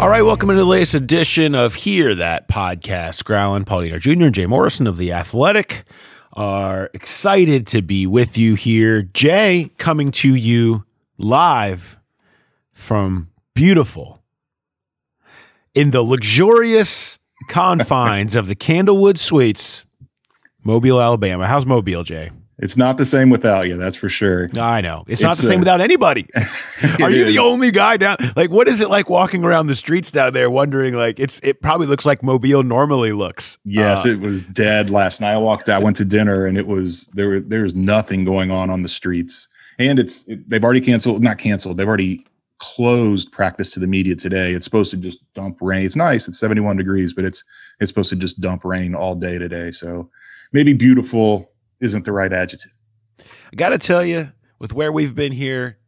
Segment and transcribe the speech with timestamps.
[0.00, 3.22] All right, welcome to the latest edition of Hear That Podcast.
[3.22, 5.84] Growlin, Paul Dehner Jr., and Jay Morrison of The Athletic
[6.32, 9.02] are excited to be with you here.
[9.02, 10.86] Jay coming to you
[11.18, 12.00] live
[12.72, 14.22] from beautiful,
[15.74, 17.18] in the luxurious
[17.50, 19.84] confines of the Candlewood Suites,
[20.64, 21.46] Mobile, Alabama.
[21.46, 22.30] How's Mobile, Jay?
[22.62, 24.50] It's not the same without you, that's for sure.
[24.58, 25.04] I know.
[25.06, 26.26] It's, not the same without anybody.
[27.02, 27.32] Are you is.
[27.32, 28.18] the only guy down?
[28.36, 31.62] Like, what is it like walking around the streets down there wondering, like, it's it
[31.62, 33.56] probably looks like Mobile normally looks.
[33.64, 35.32] Yes, Uh, it was dead last night.
[35.32, 35.68] I walked.
[35.70, 37.28] I went to dinner, and it was there.
[37.28, 41.22] were- There was nothing going on on the streets, and it's it, they've already canceled.
[41.22, 41.78] Not canceled.
[41.78, 42.26] They've already
[42.58, 44.52] closed practice to the media today.
[44.52, 45.86] It's supposed to just dump rain.
[45.86, 46.28] It's nice.
[46.28, 47.42] It's seventy one degrees, but it's
[47.80, 49.70] it's supposed to just dump rain all day today.
[49.70, 50.10] So
[50.52, 51.49] maybe beautiful
[51.80, 52.72] isn't the right adjective.
[53.20, 55.78] I got to tell you, with where we've been here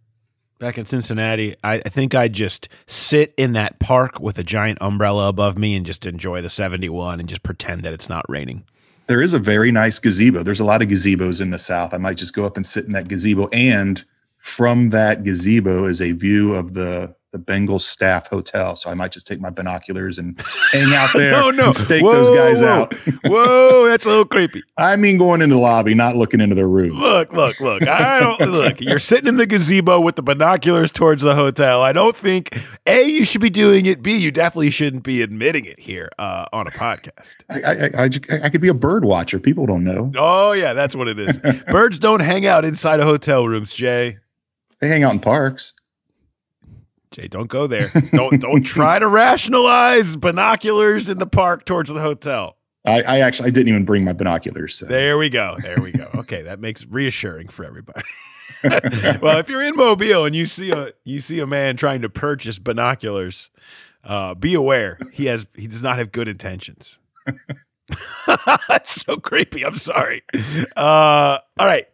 [0.58, 4.78] back in Cincinnati, I, I think I just sit in that park with a giant
[4.80, 8.64] umbrella above me and just enjoy the 71 and just pretend that it's not raining.
[9.06, 10.42] There is a very nice gazebo.
[10.42, 11.92] There's a lot of gazebos in the South.
[11.92, 13.48] I might just go up and sit in that gazebo.
[13.48, 14.04] And
[14.38, 18.76] from that gazebo is a view of the the Bengals staff hotel.
[18.76, 20.38] So I might just take my binoculars and
[20.72, 21.64] hang out there No, no.
[21.66, 22.68] and stake Whoa, those guys whoa.
[22.68, 22.94] out.
[23.24, 24.62] Whoa, that's a little creepy.
[24.76, 26.90] I mean going into the lobby, not looking into the room.
[26.90, 27.86] Look, look, look.
[27.88, 28.80] I don't look.
[28.82, 31.80] You're sitting in the gazebo with the binoculars towards the hotel.
[31.82, 32.50] I don't think
[32.86, 34.02] A, you should be doing it.
[34.02, 37.36] B, you definitely shouldn't be admitting it here uh, on a podcast.
[37.48, 39.38] I, I, I, I- I could be a bird watcher.
[39.38, 40.10] People don't know.
[40.16, 41.38] Oh, yeah, that's what it is.
[41.70, 44.18] Birds don't hang out inside of hotel rooms, Jay.
[44.80, 45.72] They hang out in parks.
[47.12, 47.92] Jay, don't go there.
[48.12, 52.56] Don't don't try to rationalize binoculars in the park towards the hotel.
[52.84, 54.74] I, I actually I didn't even bring my binoculars.
[54.74, 54.86] So.
[54.86, 55.56] There we go.
[55.60, 56.08] There we go.
[56.16, 58.02] Okay, that makes reassuring for everybody.
[59.20, 62.08] well, if you're in Mobile and you see a you see a man trying to
[62.08, 63.50] purchase binoculars,
[64.04, 66.98] uh, be aware he has he does not have good intentions.
[68.68, 69.64] That's so creepy.
[69.64, 70.22] I'm sorry.
[70.76, 71.86] Uh, all right,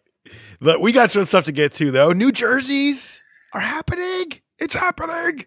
[0.60, 2.12] but we got some stuff to get to though.
[2.12, 3.20] New jerseys
[3.52, 4.40] are happening.
[4.58, 5.46] It's happening.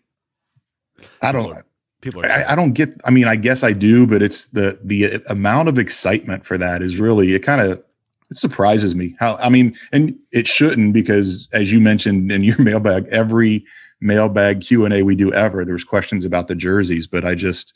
[1.21, 1.63] I don't.
[2.01, 2.31] People are.
[2.31, 2.89] I, I don't get.
[3.05, 6.81] I mean, I guess I do, but it's the the amount of excitement for that
[6.81, 7.39] is really it.
[7.39, 7.83] Kind of
[8.29, 9.37] it surprises me how.
[9.37, 13.65] I mean, and it shouldn't because as you mentioned in your mailbag, every
[13.99, 17.73] mailbag Q and A we do ever, there's questions about the jerseys, but I just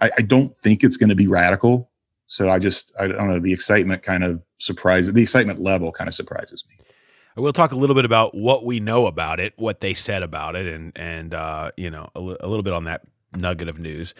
[0.00, 1.90] I, I don't think it's going to be radical.
[2.26, 3.38] So I just I don't know.
[3.38, 5.12] The excitement kind of surprises.
[5.12, 6.83] The excitement level kind of surprises me.
[7.36, 10.54] We'll talk a little bit about what we know about it, what they said about
[10.54, 13.02] it, and and uh, you know a, little bit on that
[13.34, 14.14] nugget of news.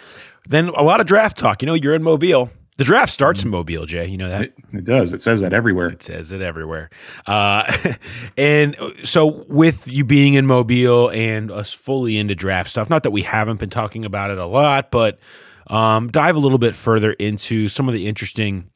[0.48, 1.62] Then a lot of draft talk.
[1.62, 2.50] You know, you're in Mobile.
[2.76, 4.06] The draft starts in Mobile, Jay.
[4.06, 4.42] You know that.
[4.42, 5.12] It, it does.
[5.12, 5.90] It says that everywhere.
[5.90, 6.90] It says it everywhere.
[7.24, 7.72] Uh,
[8.36, 13.12] and so, with you being in Mobile and us fully into draft stuff, not that
[13.12, 15.20] we haven't been talking about it a lot, but
[15.68, 18.70] um, dive a little bit further into some of the interesting,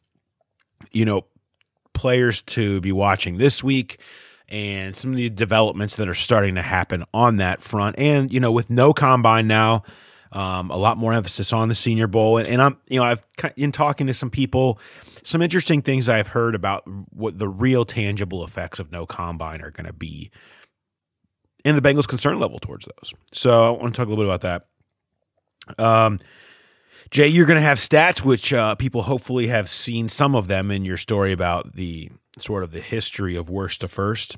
[0.92, 1.26] you know,
[1.92, 4.00] players to be watching this week
[4.48, 7.98] and some of the developments that are starting to happen on that front.
[7.98, 9.82] And, you know, with no combine now,
[10.32, 12.38] um, a lot more emphasis on the Senior Bowl.
[12.38, 13.22] And, and I'm, you know, I've
[13.56, 14.78] in talking to some people,
[15.22, 19.70] some interesting things I've heard about what the real tangible effects of no combine are
[19.70, 20.30] going to be
[21.64, 23.12] and the Bengals' concern level towards those.
[23.32, 24.66] So I want to talk a little bit about
[25.76, 25.82] that.
[25.82, 26.18] Um,
[27.10, 30.70] Jay, you're going to have stats, which uh, people hopefully have seen some of them
[30.70, 32.10] in your story about the
[32.42, 34.36] sort of the history of worst to first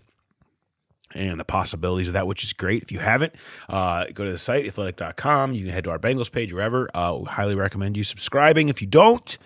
[1.15, 2.83] and the possibilities of that, which is great.
[2.85, 3.35] If you haven't,
[3.69, 5.55] uh, go to the site, athletic.com.
[5.55, 6.89] You can head to our Bengals page, wherever.
[6.95, 8.69] Uh, we highly recommend you subscribing.
[8.69, 9.39] If you don't,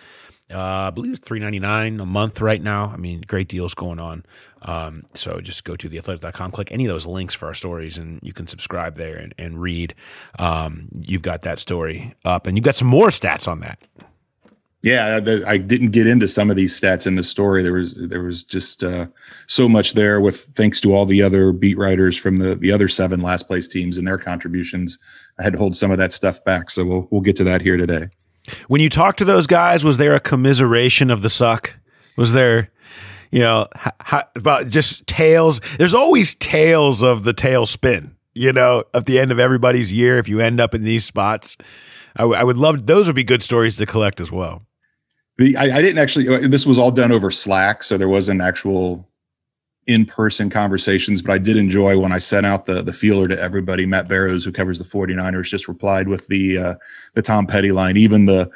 [0.53, 2.91] uh, I believe it's three ninety nine a month right now.
[2.93, 4.23] I mean, great deals going on.
[4.61, 8.19] Um, so just go to theathletic.com, click any of those links for our stories, and
[8.21, 9.95] you can subscribe there and, and read.
[10.37, 13.79] Um, you've got that story up, and you've got some more stats on that.
[14.85, 17.63] Yeah, the, I didn't get into some of these stats in the story.
[17.63, 19.07] There was there was just uh,
[19.47, 20.21] so much there.
[20.21, 23.67] With thanks to all the other beat writers from the the other seven last place
[23.67, 24.99] teams and their contributions,
[25.39, 26.69] I had to hold some of that stuff back.
[26.69, 28.09] So we'll we'll get to that here today.
[28.67, 31.75] When you talked to those guys, was there a commiseration of the suck?
[32.15, 32.69] Was there,
[33.31, 35.61] you know, h- h- about just tales?
[35.79, 40.19] There's always tales of the tail spin, you know, at the end of everybody's year
[40.19, 41.57] if you end up in these spots.
[42.15, 44.61] I, w- I would love, those would be good stories to collect as well.
[45.37, 46.27] The, I, I didn't actually.
[46.29, 49.07] uh, This was all done over Slack, so there wasn't actual
[49.87, 51.21] in-person conversations.
[51.21, 53.85] But I did enjoy when I sent out the the feeler to everybody.
[53.85, 56.75] Matt Barrows, who covers the 49ers, just replied with the uh,
[57.15, 57.97] the Tom Petty line.
[57.97, 58.49] Even the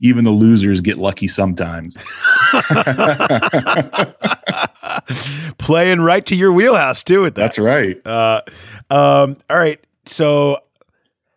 [0.00, 1.96] even the losers get lucky sometimes.
[5.58, 7.42] Playing right to your wheelhouse too with that.
[7.42, 8.04] That's right.
[8.06, 8.42] Uh,
[8.90, 9.80] um, all right.
[10.06, 10.58] So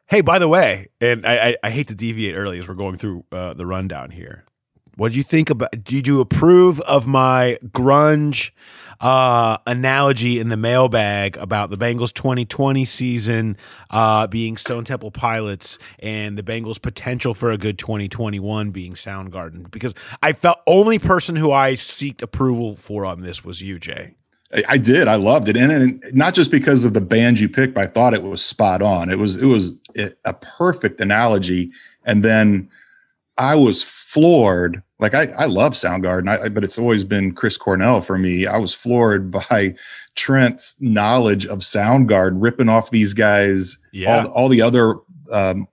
[0.10, 2.98] Hey, by the way, and I, I, I hate to deviate early as we're going
[2.98, 4.46] through uh, the rundown here.
[4.98, 5.84] What do you think about?
[5.84, 8.50] Did you approve of my grunge
[9.00, 13.58] uh, analogy in the mailbag about the Bengals 2020 season
[13.92, 19.70] uh, being Stone Temple Pilots and the Bengals' potential for a good 2021 being Soundgarden?
[19.70, 24.16] Because I felt only person who I seeked approval for on this was you, Jay.
[24.68, 25.08] I did.
[25.08, 27.74] I loved it, and, and not just because of the band you picked.
[27.76, 29.12] But I thought it was spot on.
[29.12, 29.78] It was it was
[30.26, 31.72] a perfect analogy.
[32.06, 32.70] And then
[33.38, 34.82] I was floored.
[35.00, 38.48] Like I, I love Soundgarden, I, but it's always been Chris Cornell for me.
[38.48, 39.76] I was floored by
[40.16, 44.26] Trent's knowledge of Soundgarden, ripping off these guys, yeah.
[44.26, 44.96] all, all the other
[45.32, 45.68] um,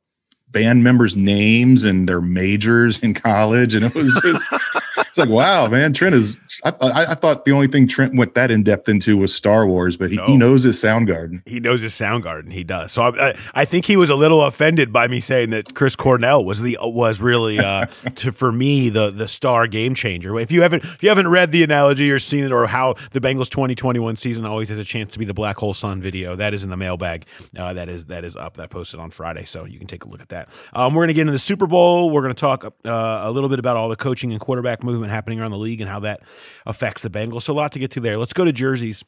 [0.55, 4.45] band members' names and their majors in college, and it was just
[4.97, 5.93] it's like wow, man.
[5.93, 6.37] Trent is.
[6.65, 9.67] I, I, I, thought the only thing Trent went that in depth into was Star
[9.67, 10.27] Wars, but he, no.
[10.27, 11.43] he knows his Soundgarden.
[11.47, 12.53] He knows his Soundgarden.
[12.53, 12.93] He does.
[12.93, 16.45] So I, I, think he was a little offended by me saying that Chris Cornell
[16.45, 17.87] was the was really uh,
[18.17, 20.39] to for me the the star game changer.
[20.39, 23.21] If you haven't if you haven't read the analogy or seen it or how the
[23.21, 26.55] Bengals 2021 season always has a chance to be the Black Hole Sun video, that
[26.55, 27.27] is in the mailbag.
[27.57, 28.55] Uh, that is that is up.
[28.55, 30.57] That posted on Friday, so you can take a look at that.
[30.73, 32.11] Um, we're going to get into the Super Bowl.
[32.11, 35.13] We're going to talk uh, a little bit about all the coaching and quarterback movement
[35.13, 36.21] happening around the league and how that
[36.67, 37.43] affects the Bengals.
[37.43, 38.17] So a lot to get to there.
[38.17, 39.05] Let's go to jerseys.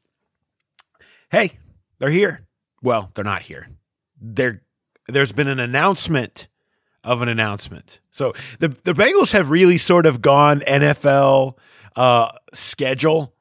[1.31, 1.59] Hey,
[1.99, 2.47] they're here.
[2.83, 3.69] Well, they're not here.
[4.21, 4.63] They're,
[5.09, 6.49] there's been an announcement
[7.07, 8.01] of an announcement.
[8.11, 11.57] So the the Bengals have really sort of gone NFL
[11.95, 13.33] uh, schedule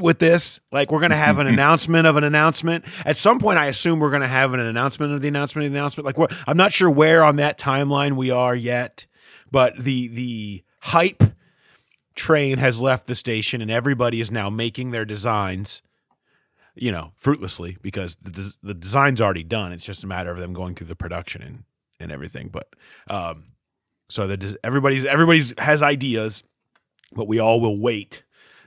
[0.00, 0.60] with this.
[0.70, 2.84] Like we're going to have an announcement of an announcement.
[3.04, 5.72] At some point, I assume we're going to have an announcement of the announcement of
[5.72, 6.18] the announcement.
[6.18, 9.06] Like I'm not sure where on that timeline we are yet,
[9.50, 11.22] but the the hype
[12.18, 15.82] train has left the station and everybody is now making their designs
[16.74, 20.52] you know fruitlessly because the, the design's already done it's just a matter of them
[20.52, 21.64] going through the production and
[22.00, 22.68] and everything but
[23.08, 23.44] um
[24.08, 26.42] so that everybody's everybody's has ideas
[27.12, 28.22] but we all will wait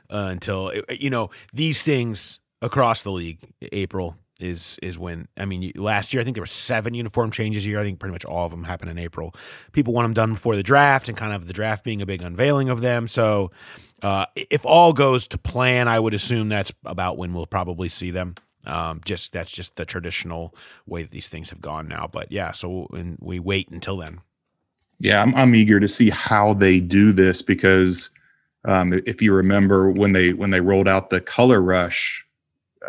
[0.09, 3.39] uh, until you know these things across the league.
[3.71, 7.65] April is is when I mean last year I think there were seven uniform changes
[7.65, 7.79] a year.
[7.79, 9.33] I think pretty much all of them happened in April.
[9.71, 12.21] People want them done before the draft, and kind of the draft being a big
[12.21, 13.07] unveiling of them.
[13.07, 13.51] So
[14.01, 18.11] uh, if all goes to plan, I would assume that's about when we'll probably see
[18.11, 18.35] them.
[18.65, 20.55] Um, just that's just the traditional
[20.85, 22.07] way that these things have gone now.
[22.11, 24.21] But yeah, so and we wait until then.
[24.99, 28.11] Yeah, I'm, I'm eager to see how they do this because
[28.65, 32.25] um, if you remember when they when they rolled out the color rush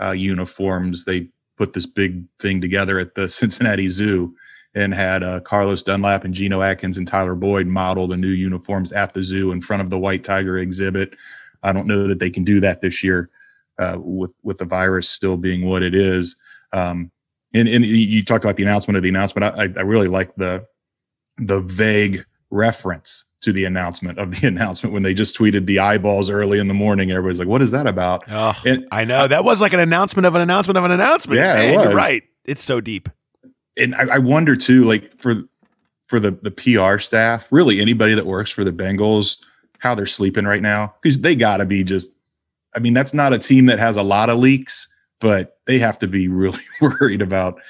[0.01, 1.29] uh, uniforms, they
[1.62, 4.35] put this big thing together at the Cincinnati Zoo
[4.75, 8.91] and had uh, Carlos Dunlap and Geno Atkins and Tyler Boyd model the new uniforms
[8.91, 11.14] at the zoo in front of the White Tiger exhibit.
[11.62, 13.31] I don't know that they can do that this year
[13.79, 16.35] uh, with with the virus still being what it is.
[16.73, 17.12] Um,
[17.55, 19.55] and, and you talked about the announcement of the announcement.
[19.56, 20.67] I, I really like the
[21.37, 26.31] the vague reference to the announcement of the announcement when they just tweeted the eyeballs
[26.31, 27.11] early in the morning.
[27.11, 30.27] Everybody's like, "What is that about?" Oh, and, I know that was like an announcement
[30.27, 31.39] of an announcement of an announcement.
[31.39, 32.23] Yeah, Man, you're right.
[32.44, 33.09] It's so deep.
[33.77, 35.43] And I, I wonder too, like for
[36.06, 39.39] for the the PR staff, really anybody that works for the Bengals,
[39.79, 42.17] how they're sleeping right now because they got to be just.
[42.75, 44.89] I mean, that's not a team that has a lot of leaks,
[45.20, 47.61] but they have to be really worried about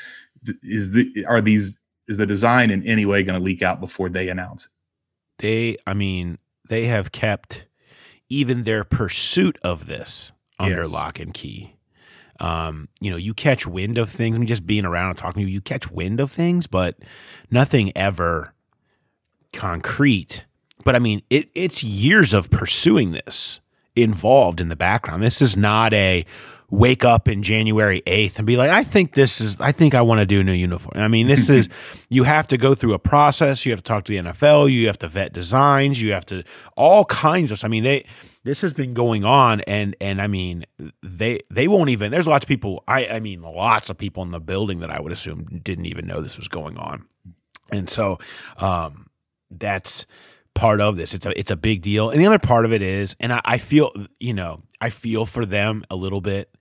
[0.62, 4.08] is the are these is the design in any way going to leak out before
[4.08, 4.71] they announce it?
[5.42, 7.66] They, I mean, they have kept
[8.28, 10.90] even their pursuit of this under yes.
[10.90, 11.74] lock and key.
[12.40, 14.34] Um, you know, you catch wind of things.
[14.34, 16.96] I mean, just being around and talking to you, you catch wind of things, but
[17.50, 18.54] nothing ever
[19.52, 20.44] concrete.
[20.84, 23.60] But I mean, it, it's years of pursuing this
[23.96, 25.22] involved in the background.
[25.22, 26.24] This is not a
[26.72, 30.00] wake up in January 8th and be like, I think this is, I think I
[30.00, 30.94] want to do a new uniform.
[30.96, 31.68] I mean, this is,
[32.08, 33.66] you have to go through a process.
[33.66, 34.72] You have to talk to the NFL.
[34.72, 36.00] You have to vet designs.
[36.00, 36.42] You have to,
[36.74, 38.06] all kinds of, I mean, they,
[38.44, 40.64] this has been going on and, and I mean,
[41.02, 44.30] they, they won't even, there's lots of people, I, I mean, lots of people in
[44.30, 47.04] the building that I would assume didn't even know this was going on.
[47.70, 48.18] And so,
[48.56, 49.08] um,
[49.50, 50.06] that's,
[50.54, 51.14] part of this.
[51.14, 52.10] It's a it's a big deal.
[52.10, 55.26] And the other part of it is, and I, I, feel, you know, I feel
[55.26, 56.52] for them a little bit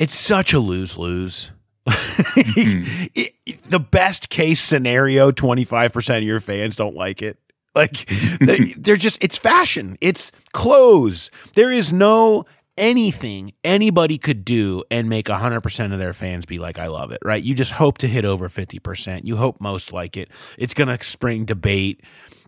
[0.00, 1.52] it's such a lose lose.
[1.86, 3.22] mm-hmm.
[3.68, 7.38] the best case scenario, 25% of your fans don't like it.
[7.74, 8.06] Like
[8.40, 11.30] they're just, it's fashion, it's clothes.
[11.54, 12.46] There is no
[12.78, 17.18] anything anybody could do and make 100% of their fans be like, I love it,
[17.22, 17.42] right?
[17.42, 19.24] You just hope to hit over 50%.
[19.24, 20.30] You hope most like it.
[20.56, 22.00] It's going to spring debate.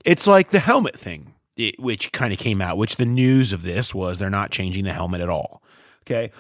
[0.05, 1.35] It's like the helmet thing,
[1.79, 4.93] which kind of came out, which the news of this was they're not changing the
[4.93, 5.63] helmet at all.
[6.05, 6.31] Okay.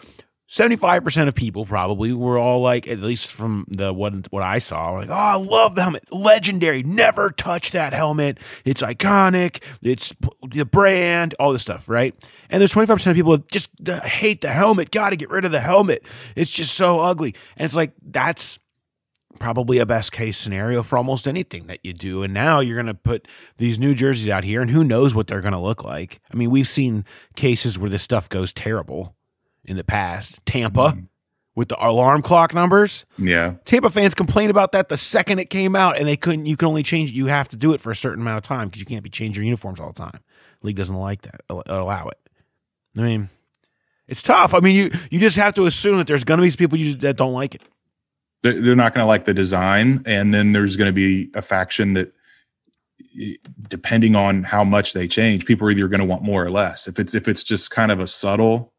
[0.52, 4.90] 75% of people probably were all like, at least from the what what I saw,
[4.90, 6.12] like, oh, I love the helmet.
[6.12, 6.82] Legendary.
[6.82, 8.36] Never touch that helmet.
[8.66, 9.62] It's iconic.
[9.80, 10.14] It's
[10.46, 12.14] the brand, all this stuff, right?
[12.50, 13.70] And there's 25% of people just
[14.04, 14.90] hate the helmet.
[14.90, 16.04] Gotta get rid of the helmet.
[16.36, 17.34] It's just so ugly.
[17.56, 18.58] And it's like, that's
[19.42, 22.22] probably a best case scenario for almost anything that you do.
[22.22, 25.26] And now you're going to put these new jerseys out here, and who knows what
[25.26, 26.20] they're going to look like.
[26.32, 29.16] I mean, we've seen cases where this stuff goes terrible
[29.64, 30.46] in the past.
[30.46, 31.00] Tampa mm-hmm.
[31.56, 33.04] with the alarm clock numbers.
[33.18, 33.54] Yeah.
[33.64, 36.68] Tampa fans complained about that the second it came out and they couldn't you can
[36.68, 38.86] only change you have to do it for a certain amount of time because you
[38.86, 40.20] can't be changing your uniforms all the time.
[40.62, 41.40] League doesn't like that.
[41.48, 42.18] Allow it.
[42.96, 43.28] I mean,
[44.06, 44.54] it's tough.
[44.54, 46.94] I mean, you you just have to assume that there's going to be people you,
[46.96, 47.62] that don't like it.
[48.42, 51.94] They're not going to like the design, and then there's going to be a faction
[51.94, 52.12] that,
[53.68, 56.88] depending on how much they change, people are either going to want more or less.
[56.88, 58.72] If it's if it's just kind of a subtle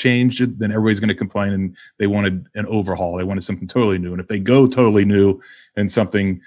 [0.00, 3.16] change then everybody's going to complain and they wanted an overhaul.
[3.16, 4.12] They wanted something totally new.
[4.12, 5.40] And if they go totally new
[5.76, 6.40] and something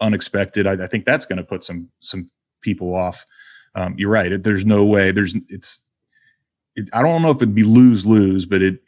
[0.00, 3.26] unexpected, I, I think that's going to put some some people off.
[3.74, 4.42] Um, you're right.
[4.42, 5.10] There's no way.
[5.10, 5.82] There's it's.
[6.76, 8.80] It, I don't know if it'd be lose lose, but it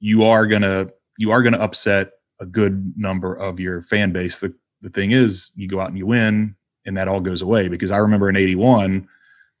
[0.00, 0.88] you are gonna
[1.18, 4.38] you are gonna upset a good number of your fan base.
[4.38, 7.68] The the thing is, you go out and you win, and that all goes away.
[7.68, 9.08] Because I remember in '81,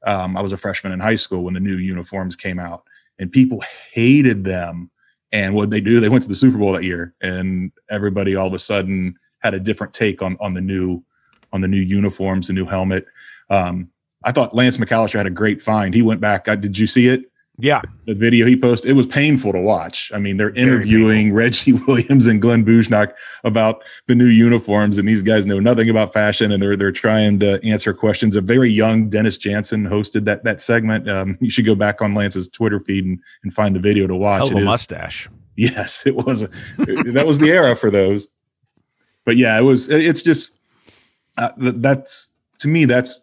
[0.04, 2.82] um, I was a freshman in high school when the new uniforms came out,
[3.18, 4.90] and people hated them.
[5.30, 8.48] And what they do, they went to the Super Bowl that year, and everybody all
[8.48, 11.02] of a sudden had a different take on on the new
[11.52, 13.06] on the new uniforms, the new helmet.
[13.50, 13.90] Um,
[14.24, 15.94] I thought Lance McAlister had a great find.
[15.94, 16.48] He went back.
[16.48, 17.24] I, did you see it?
[17.62, 17.80] Yeah.
[18.06, 20.10] The video he posted, it was painful to watch.
[20.12, 23.12] I mean, they're interviewing Reggie Williams and Glenn Bujnoch
[23.44, 27.38] about the new uniforms, and these guys know nothing about fashion, and they're they're trying
[27.38, 28.34] to answer questions.
[28.34, 31.08] A very young Dennis Janson hosted that that segment.
[31.08, 34.16] Um, you should go back on Lance's Twitter feed and, and find the video to
[34.16, 34.48] watch.
[34.48, 35.30] Hell mustache.
[35.54, 36.42] Yes, it was.
[36.42, 36.48] A,
[37.12, 38.26] that was the era for those.
[39.24, 39.88] But yeah, it was.
[39.88, 40.50] It's just
[41.38, 43.22] uh, that's to me that's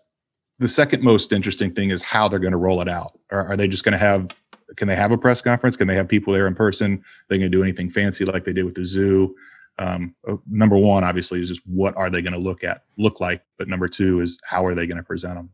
[0.59, 3.18] the second most interesting thing is how they're going to roll it out.
[3.31, 4.39] Are, are they just going to have?
[4.75, 5.75] Can they have a press conference?
[5.75, 6.95] Can they have people there in person?
[6.95, 9.35] Are they going to do anything fancy like they did with the zoo?
[9.79, 13.19] Um, uh, number one, obviously, is just what are they going to look at look
[13.19, 13.43] like.
[13.57, 15.51] But number two is how are they going to present them?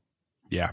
[0.50, 0.72] Yeah,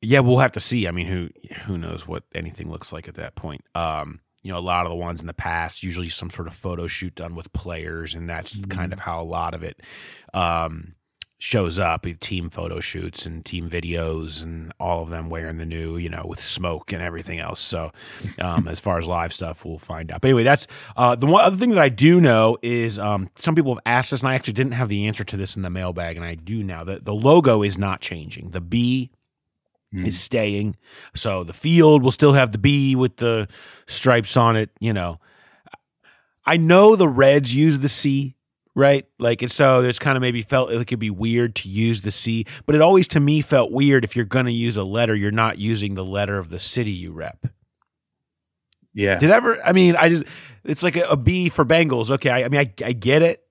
[0.00, 0.86] yeah, we'll have to see.
[0.86, 1.28] I mean, who
[1.66, 3.64] who knows what anything looks like at that point.
[3.74, 6.54] Um, you know, a lot of the ones in the past, usually some sort of
[6.54, 8.70] photo shoot done with players, and that's mm-hmm.
[8.70, 9.80] kind of how a lot of it
[10.32, 10.94] um,
[11.40, 15.64] shows up with team photo shoots and team videos and all of them wearing the
[15.64, 17.60] new you know with smoke and everything else.
[17.60, 17.92] So
[18.40, 20.20] um, as far as live stuff we'll find out.
[20.20, 20.66] But anyway that's
[20.96, 24.12] uh, the one other thing that i do know is um, some people have asked
[24.12, 26.34] us and i actually didn't have the answer to this in the mailbag and i
[26.34, 28.50] do now that the logo is not changing.
[28.50, 29.10] The b
[29.94, 30.06] mm.
[30.06, 30.76] is staying.
[31.14, 33.46] So the field will still have the b with the
[33.86, 35.20] stripes on it you know.
[36.44, 38.34] I know the reds use the c
[38.78, 39.06] right?
[39.18, 42.12] Like, and so there's kind of maybe felt it could be weird to use the
[42.12, 45.16] C, but it always to me felt weird if you're going to use a letter,
[45.16, 47.48] you're not using the letter of the city you rep.
[48.94, 49.18] Yeah.
[49.18, 50.24] Did ever, I mean, I just,
[50.64, 52.12] it's like a, a B for Bengals.
[52.12, 52.30] Okay.
[52.30, 53.42] I, I mean, I, I get it.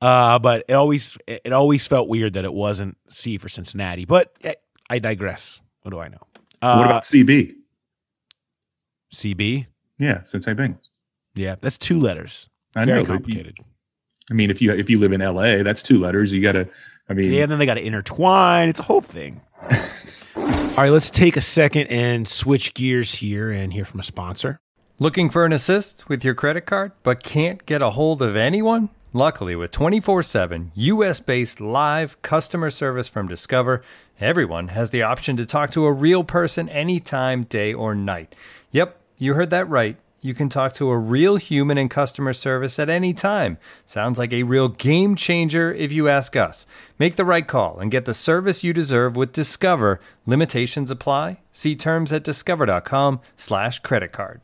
[0.00, 4.36] Uh, but it always, it always felt weird that it wasn't C for Cincinnati, but
[4.44, 4.56] I,
[4.90, 5.62] I digress.
[5.82, 6.18] What do I know?
[6.60, 7.52] Uh, what about CB?
[9.14, 9.66] CB?
[9.98, 10.24] Yeah.
[10.24, 10.88] Cincinnati Bengals.
[11.36, 11.54] Yeah.
[11.60, 12.48] That's two letters.
[12.74, 13.06] I Very know.
[13.06, 13.58] Complicated.
[14.30, 16.32] I mean, if you if you live in LA, that's two letters.
[16.32, 16.68] You got to.
[17.08, 17.42] I mean, yeah.
[17.42, 18.68] And then they got to intertwine.
[18.68, 19.40] It's a whole thing.
[20.36, 24.58] All right, let's take a second and switch gears here and hear from a sponsor.
[24.98, 28.90] Looking for an assist with your credit card, but can't get a hold of anyone?
[29.12, 33.82] Luckily, with 24 7 US based live customer service from Discover,
[34.20, 38.34] everyone has the option to talk to a real person anytime, day or night.
[38.72, 42.80] Yep, you heard that right you can talk to a real human in customer service
[42.80, 43.58] at any time.
[43.86, 46.66] Sounds like a real game changer if you ask us.
[46.98, 50.00] Make the right call and get the service you deserve with Discover.
[50.26, 51.42] Limitations apply.
[51.52, 54.40] See terms at discover.com/slash credit card.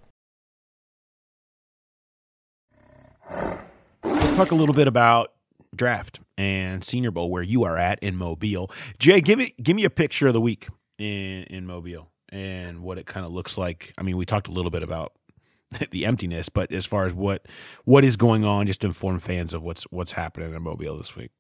[4.05, 5.33] Let's talk a little bit about
[5.75, 8.71] draft and Senior Bowl where you are at in Mobile.
[8.99, 12.99] Jay, give me give me a picture of the week in in Mobile and what
[12.99, 13.93] it kind of looks like.
[13.99, 15.13] I mean, we talked a little bit about
[15.91, 17.47] the emptiness, but as far as what
[17.85, 21.17] what is going on, just to inform fans of what's what's happening in Mobile this
[21.17, 21.31] week.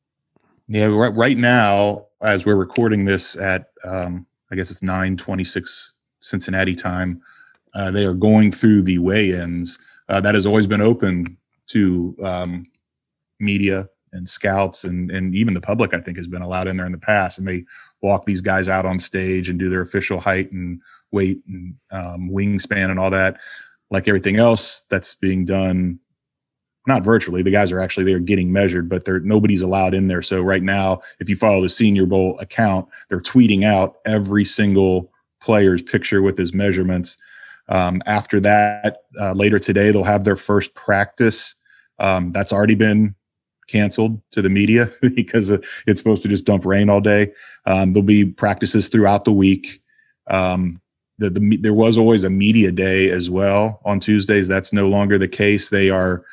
[0.68, 5.44] Yeah, right, right now, as we're recording this at, um, I guess it's nine twenty
[5.44, 7.20] six Cincinnati time,
[7.74, 9.78] uh, they are going through the weigh-ins.
[10.08, 11.36] Uh, that has always been open
[11.68, 12.64] to um,
[13.40, 16.86] media and scouts and and even the public I think has been allowed in there
[16.86, 17.64] in the past, and they
[18.02, 20.80] walk these guys out on stage and do their official height and
[21.12, 23.38] weight and um, wingspan and all that.
[23.92, 26.00] Like everything else that's being done,
[26.88, 27.42] not virtually.
[27.42, 30.22] The guys are actually there getting measured, but they're nobody's allowed in there.
[30.22, 35.12] So right now, if you follow the Senior Bowl account, they're tweeting out every single
[35.40, 37.18] player's picture with his measurements.
[37.68, 41.54] Um, after that, uh, later today, they'll have their first practice.
[41.98, 43.14] Um, that's already been
[43.68, 47.32] canceled to the media because it's supposed to just dump rain all day.
[47.66, 49.82] Um, there'll be practices throughout the week.
[50.28, 50.80] Um,
[51.22, 54.48] the, the, there was always a media day as well on Tuesdays.
[54.48, 55.70] That's no longer the case.
[55.70, 56.24] They are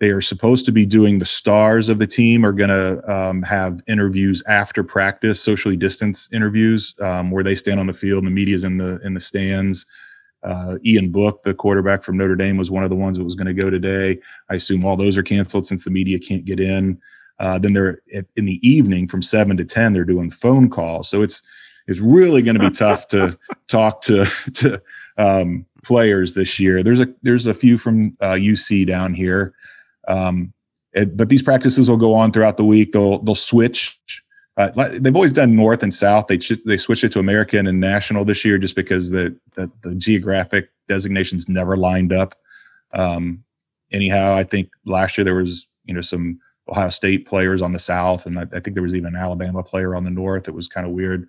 [0.00, 3.40] they are supposed to be doing the stars of the team are going to um,
[3.42, 8.26] have interviews after practice, socially distanced interviews um, where they stand on the field and
[8.26, 9.86] the media's in the in the stands.
[10.42, 13.36] Uh, Ian Book, the quarterback from Notre Dame, was one of the ones that was
[13.36, 14.18] going to go today.
[14.50, 17.00] I assume all those are canceled since the media can't get in.
[17.38, 18.02] Uh, then they're
[18.34, 19.92] in the evening from seven to ten.
[19.92, 21.44] They're doing phone calls, so it's
[21.86, 24.82] it's really going to be tough to talk to to
[25.18, 26.82] um, players this year.
[26.82, 29.54] There's a there's a few from uh, UC down here,
[30.08, 30.52] um,
[30.92, 32.92] it, but these practices will go on throughout the week.
[32.92, 34.00] They'll they'll switch.
[34.58, 36.26] Uh, they've always done north and south.
[36.26, 39.94] They they switched it to American and national this year just because the the, the
[39.94, 42.34] geographic designations never lined up.
[42.92, 43.44] Um,
[43.90, 47.78] anyhow, I think last year there was you know some Ohio State players on the
[47.78, 50.48] south, and I, I think there was even an Alabama player on the north.
[50.48, 51.28] It was kind of weird,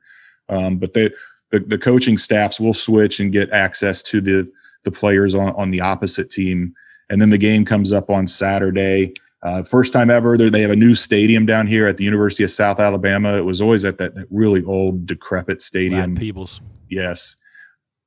[0.49, 1.09] um, but they,
[1.51, 4.51] the the coaching staffs will switch and get access to the
[4.83, 6.73] the players on on the opposite team,
[7.09, 9.13] and then the game comes up on Saturday.
[9.43, 12.51] Uh, first time ever, they have a new stadium down here at the University of
[12.51, 13.35] South Alabama.
[13.35, 16.15] It was always at that, that really old, decrepit stadium.
[16.15, 16.61] Peebles.
[16.89, 17.35] Yes.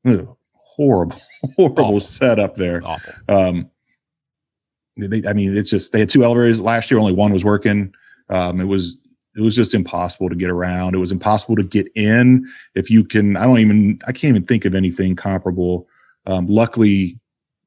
[0.06, 1.18] Ugh, horrible,
[1.56, 2.00] horrible Awful.
[2.00, 2.80] setup there.
[2.82, 3.12] Awful.
[3.28, 3.70] Um,
[4.96, 6.98] they, I mean, it's just they had two elevators last year.
[6.98, 7.92] Only one was working.
[8.30, 8.96] Um, it was
[9.36, 10.94] it was just impossible to get around.
[10.94, 12.46] It was impossible to get in.
[12.74, 15.86] If you can, I don't even I can't even think of anything comparable.
[16.26, 17.18] Um, luckily,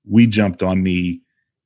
[0.10, 1.22] we jumped on the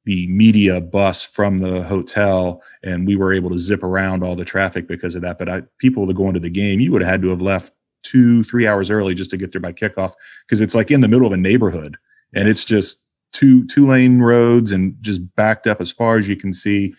[0.06, 4.44] the media bus from the hotel and we were able to zip around all the
[4.44, 7.10] traffic because of that but I, people that go into the game you would have
[7.10, 7.72] had to have left
[8.04, 10.12] two three hours early just to get there by kickoff
[10.46, 11.96] because it's like in the middle of a neighborhood
[12.34, 13.02] and it's just
[13.32, 16.94] two two lane roads and just backed up as far as you can see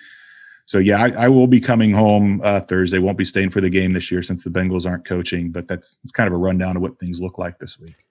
[0.64, 3.70] so yeah i, I will be coming home uh, thursday won't be staying for the
[3.70, 6.76] game this year since the bengals aren't coaching but that's it's kind of a rundown
[6.76, 8.04] of what things look like this week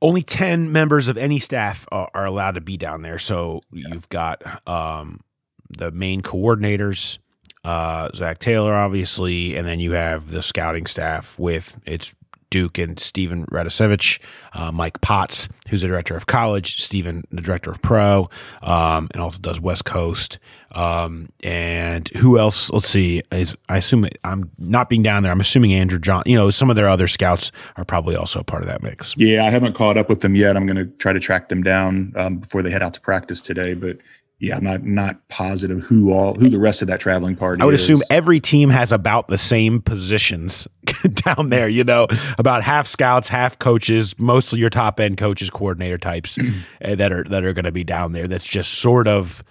[0.00, 3.18] only 10 members of any staff are, are allowed to be down there.
[3.18, 3.88] So yeah.
[3.88, 5.20] you've got um,
[5.68, 7.18] the main coordinators,
[7.64, 12.14] uh, Zac Taylor, obviously, and then you have the scouting staff with it's
[12.50, 14.20] Duke and Steven Radicevic,
[14.54, 18.28] uh, Mike Potts, who's the director of college, Stephen, the director of pro,
[18.62, 20.38] um, and also does West Coast.
[20.72, 22.70] Um, and who else?
[22.70, 23.22] Let's see.
[23.32, 25.32] Is, I assume I'm not being down there.
[25.32, 26.22] I'm assuming Andrew John.
[26.26, 29.14] You know, some of their other scouts are probably also a part of that mix.
[29.16, 30.56] Yeah, I haven't caught up with them yet.
[30.56, 33.40] I'm going to try to track them down um, before they head out to practice
[33.40, 33.74] today.
[33.74, 33.98] But
[34.40, 37.60] yeah, I'm not not positive who all who the rest of that traveling party.
[37.60, 37.82] I would is.
[37.82, 40.68] assume every team has about the same positions
[41.26, 41.68] down there.
[41.68, 42.06] You know,
[42.38, 46.38] about half scouts, half coaches, mostly your top end coaches, coordinator types
[46.80, 48.28] eh, that are that are going to be down there.
[48.28, 49.42] That's just sort of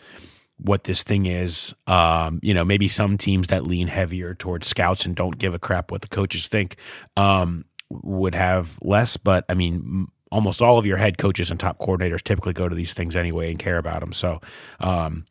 [0.58, 1.76] what this thing is.
[1.86, 5.60] Um, you know, maybe some teams that lean heavier towards scouts and don't give a
[5.60, 6.78] crap what the coaches think
[7.17, 9.17] um, would have less.
[9.17, 12.76] But I mean, almost all of your head coaches and top coordinators typically go to
[12.76, 14.12] these things anyway and care about them.
[14.12, 14.42] So,
[14.80, 15.26] um,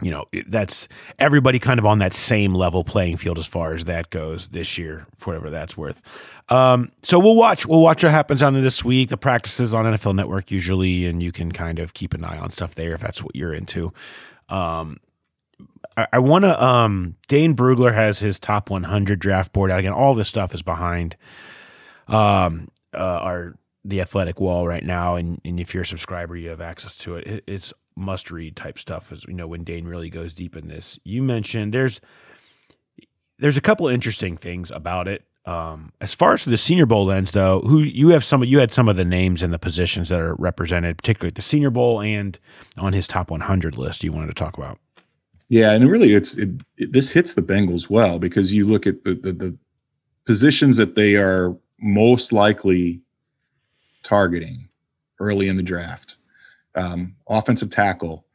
[0.00, 3.84] you know, that's everybody kind of on that same level playing field as far as
[3.84, 6.00] that goes this year, whatever that's worth.
[6.48, 7.66] Um, so we'll watch.
[7.66, 9.10] We'll watch what happens on this week.
[9.10, 12.50] The practices on NFL Network usually, and you can kind of keep an eye on
[12.50, 13.92] stuff there if that's what you're into.
[14.48, 14.98] Um,
[15.96, 16.62] I, I want to.
[16.62, 19.92] Um, Dane Brugler has his top 100 draft board out again.
[19.92, 21.16] All this stuff is behind
[22.08, 26.48] um, uh, our the athletic wall right now and, and if you're a subscriber you
[26.48, 29.86] have access to it, it it's must read type stuff as you know when dane
[29.86, 30.98] really goes deep in this.
[31.04, 32.00] You mentioned there's
[33.38, 35.24] there's a couple interesting things about it.
[35.44, 38.72] Um, as far as the senior bowl ends though who you have some you had
[38.72, 42.38] some of the names and the positions that are represented particularly the senior bowl and
[42.78, 44.78] on his top 100 list you wanted to talk about.
[45.48, 49.02] Yeah and really it's it, it, this hits the bengals well because you look at
[49.02, 49.58] the, the, the
[50.24, 53.01] positions that they are most likely
[54.02, 54.68] targeting
[55.20, 56.16] early in the draft.
[56.74, 58.26] Um, offensive tackle,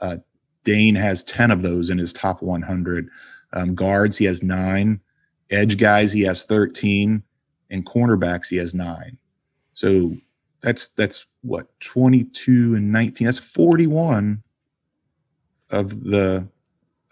[0.00, 0.18] uh,
[0.64, 3.08] Dane has 10 of those in his top 100.
[3.52, 5.00] Um, guards, he has nine.
[5.50, 7.22] Edge guys, he has 13.
[7.70, 9.18] And cornerbacks, he has nine.
[9.74, 10.14] So
[10.62, 13.24] that's that's what 22 and 19.
[13.24, 14.42] That's 41
[15.70, 16.48] of the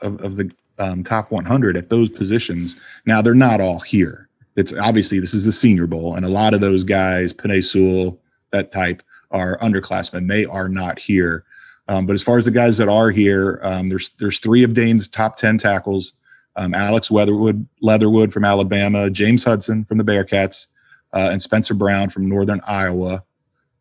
[0.01, 2.81] of, of the um, top 100 at those positions.
[3.07, 4.30] Now they're not all here.
[4.57, 8.21] It's obviously this is the Senior Bowl, and a lot of those guys, Penei Sewell,
[8.51, 10.29] that type, are underclassmen.
[10.29, 11.45] They are not here.
[11.89, 14.75] Um, but as far as the guys that are here, um, there's there's three of
[14.75, 16.13] Dane's top 10 tackles.
[16.57, 20.67] Um, Alex Weatherwood, Leatherwood from Alabama, James Hudson from the Bearcats,
[21.13, 23.25] uh, and Spencer Brown from Northern Iowa.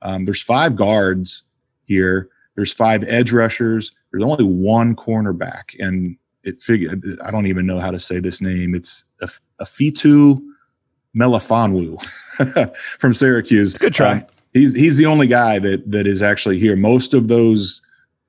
[0.02, 1.44] Um, there's five guards
[1.86, 2.30] here.
[2.56, 3.92] There's five edge rushers.
[4.12, 6.92] There's only one cornerback, and it figure
[7.24, 8.76] I don't even know how to say this name.
[8.76, 9.30] It's a,
[9.62, 10.42] Ifeatu
[11.18, 12.02] Melifonwu
[13.00, 13.78] from Syracuse.
[13.78, 14.12] Good try.
[14.12, 16.76] Um, he's he's the only guy that that is actually here.
[16.76, 17.82] Most of those,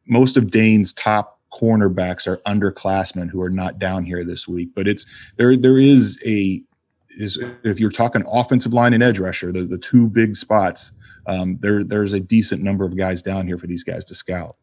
[0.07, 4.71] most of Dane's top cornerbacks are underclassmen who are not down here this week.
[4.75, 5.57] But it's there.
[5.57, 6.63] There is a
[7.11, 10.93] is if you're talking offensive line and edge rusher, the, the two big spots.
[11.27, 14.57] Um, there there's a decent number of guys down here for these guys to scout.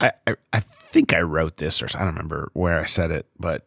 [0.00, 3.26] I, I, I think I wrote this, or I don't remember where I said it,
[3.38, 3.66] but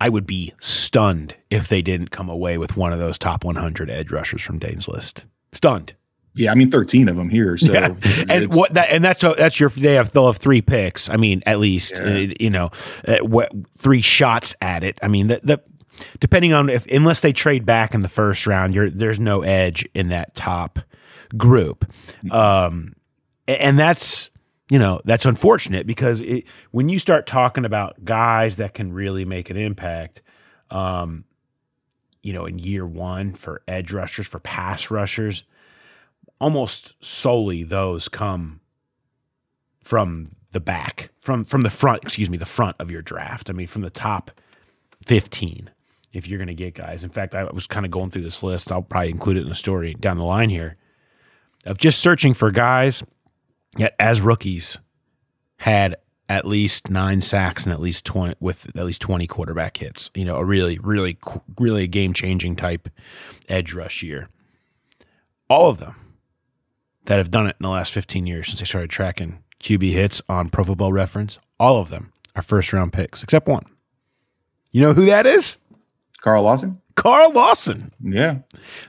[0.00, 3.90] I would be stunned if they didn't come away with one of those top 100
[3.90, 5.26] edge rushers from Dane's list.
[5.52, 5.94] Stunned.
[6.36, 7.56] Yeah, I mean, 13 of them here.
[7.56, 7.94] So, yeah.
[8.28, 11.08] and what that, and that's, that's your, they have, they'll have three picks.
[11.08, 12.04] I mean, at least, yeah.
[12.04, 12.70] uh, you know,
[13.06, 14.98] uh, what, three shots at it.
[15.00, 15.62] I mean, the, the,
[16.18, 19.88] depending on if, unless they trade back in the first round, you're, there's no edge
[19.94, 20.80] in that top
[21.36, 21.84] group.
[22.24, 22.32] Mm-hmm.
[22.32, 22.94] Um,
[23.46, 24.30] and that's,
[24.70, 29.24] you know, that's unfortunate because it, when you start talking about guys that can really
[29.24, 30.22] make an impact,
[30.70, 31.24] um,
[32.22, 35.44] you know, in year one for edge rushers, for pass rushers,
[36.40, 38.60] almost solely those come
[39.82, 43.50] from the back, from from the front, excuse me, the front of your draft.
[43.50, 44.30] I mean, from the top
[45.04, 45.70] 15,
[46.14, 47.04] if you're going to get guys.
[47.04, 48.72] In fact, I was kind of going through this list.
[48.72, 50.76] I'll probably include it in the story down the line here
[51.66, 53.02] of just searching for guys
[53.76, 54.78] yet as rookies
[55.58, 55.96] had
[56.28, 60.10] at least nine sacks and at least 20 with at least 20 quarterback hits.
[60.14, 61.18] You know a really really
[61.58, 62.88] really game changing type
[63.48, 64.28] edge rush year.
[65.50, 65.96] All of them
[67.04, 70.22] that have done it in the last 15 years since they started tracking qb hits
[70.28, 73.64] on pro football reference all of them are first round picks except one.
[74.72, 75.58] You know who that is?
[76.20, 76.80] Carl lawson.
[76.96, 77.92] Carl lawson.
[78.00, 78.38] Yeah.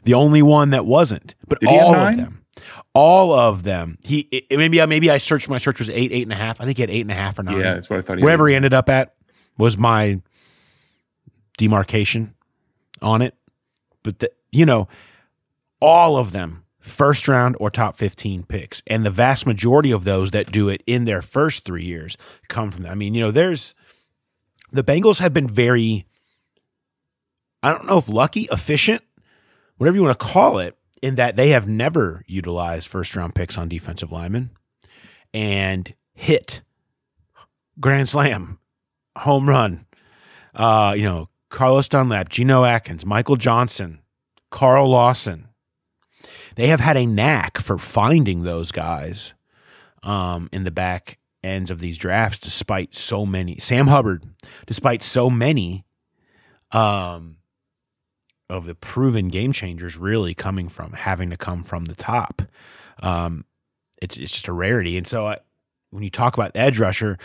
[0.03, 2.44] The only one that wasn't but all of them
[2.95, 3.99] all of them.
[4.03, 6.59] He it, maybe uh, maybe I searched my search was eight eight and a half.
[6.59, 7.57] I think he had eight and a half or nine.
[7.57, 8.17] Yeah, that's what I thought.
[8.17, 8.51] He Wherever had.
[8.51, 9.13] he ended up at
[9.57, 10.21] was my
[11.57, 12.33] demarcation
[13.01, 13.35] on it.
[14.03, 14.87] But the, you know,
[15.81, 18.83] all of them first round or top 15 picks.
[18.87, 22.15] And the vast majority of those that do it in their first three years
[22.47, 22.91] come from that.
[22.91, 23.73] I mean, you know, there's
[24.71, 26.05] the Bengals have been very,
[27.63, 29.01] I don't know if lucky, efficient,
[29.77, 33.59] whatever you want to call it, in that they have never utilized first round picks
[33.59, 34.49] on defensive linemen
[35.35, 36.61] and hit
[37.79, 38.57] grand slam,
[39.15, 39.85] home run.
[40.55, 44.01] Uh, you know, Carlos Dunlap, Geno Atkins, Michael Johnson,
[44.49, 45.49] Carl Lawson.
[46.55, 49.35] They have had a knack for finding those guys
[50.01, 53.59] um, in the back ends of these drafts, despite so many.
[53.59, 54.23] Sam Hubbard,
[54.65, 55.85] despite so many
[56.71, 57.37] um,
[58.49, 62.41] of the proven game changers really coming from having to come from the top.
[63.01, 63.45] Um,
[64.01, 65.37] it's it's just a rarity, and so I,
[65.89, 67.17] when you talk about edge rusher,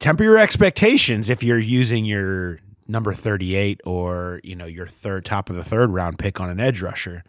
[0.00, 5.50] temper your expectations if you're using your number 38 or you know your third top
[5.50, 7.24] of the third round pick on an edge rusher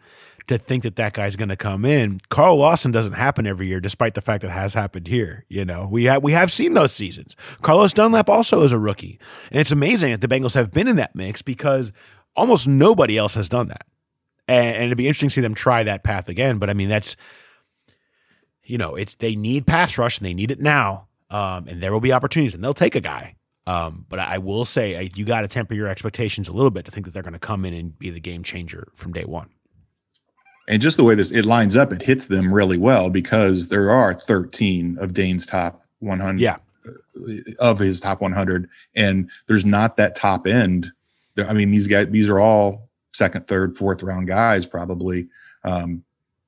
[0.48, 2.20] to think that that guy's going to come in.
[2.30, 5.44] Carl Lawson doesn't happen every year, despite the fact that it has happened here.
[5.48, 7.36] You know, we have we have seen those seasons.
[7.62, 9.18] Carlos Dunlap also is a rookie,
[9.50, 11.92] and it's amazing that the Bengals have been in that mix because
[12.38, 13.86] almost nobody else has done that.
[14.46, 16.58] And, and, it'd be interesting to see them try that path again.
[16.58, 17.16] But I mean, that's,
[18.64, 21.08] you know, it's they need pass rush and they need it now.
[21.30, 23.34] Um, and there will be opportunities and they'll take a guy.
[23.66, 26.90] Um, but I will say you got to temper your expectations a little bit to
[26.90, 29.50] think that they're going to come in and be the game changer from day one.
[30.68, 33.90] And just the way this it lines up, it hits them really well because there
[33.90, 36.40] are 13 of Dane's top 100.
[36.40, 36.56] Yeah.
[37.58, 40.90] Of his top 100, and there's not that top end
[41.46, 45.28] I mean, these guys, these are all second, third, fourth round guys, probably.
[45.64, 46.04] Um,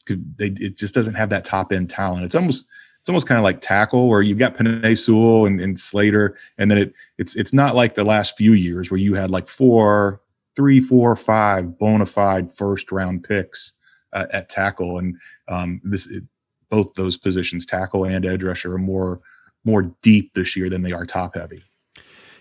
[0.06, 2.24] they, it just doesn't have that top end talent.
[2.24, 2.66] It's almost,
[3.00, 6.70] it's almost kind of like tackle where you've got Penei Sewell and, and Slater, and
[6.70, 10.20] then it, it's, it's not like the last few years where you had like four,
[10.56, 13.72] three, four, five bona fide first round picks
[14.12, 15.16] uh, at tackle, and
[15.48, 16.24] um, this, it,
[16.68, 19.20] both those positions, tackle and edge rusher, are more,
[19.64, 21.62] more deep this year than they are top heavy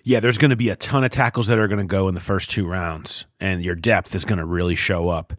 [0.10, 2.16] yeah, there's going to be a ton of tackles that are going to go in
[2.16, 5.34] the first two rounds, and your depth is going to really show up.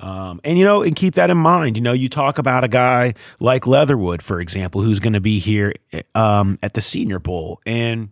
[0.00, 1.76] Um, and you know, and keep that in mind.
[1.76, 5.38] You know, you talk about a guy like Leatherwood, for example, who's going to be
[5.38, 5.74] here
[6.16, 8.08] um, at the Senior Bowl, and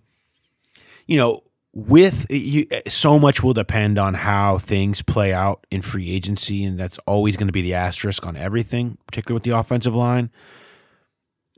[1.08, 6.12] you know, with you, so much will depend on how things play out in free
[6.12, 9.96] agency, and that's always going to be the asterisk on everything, particularly with the offensive
[9.96, 10.30] line.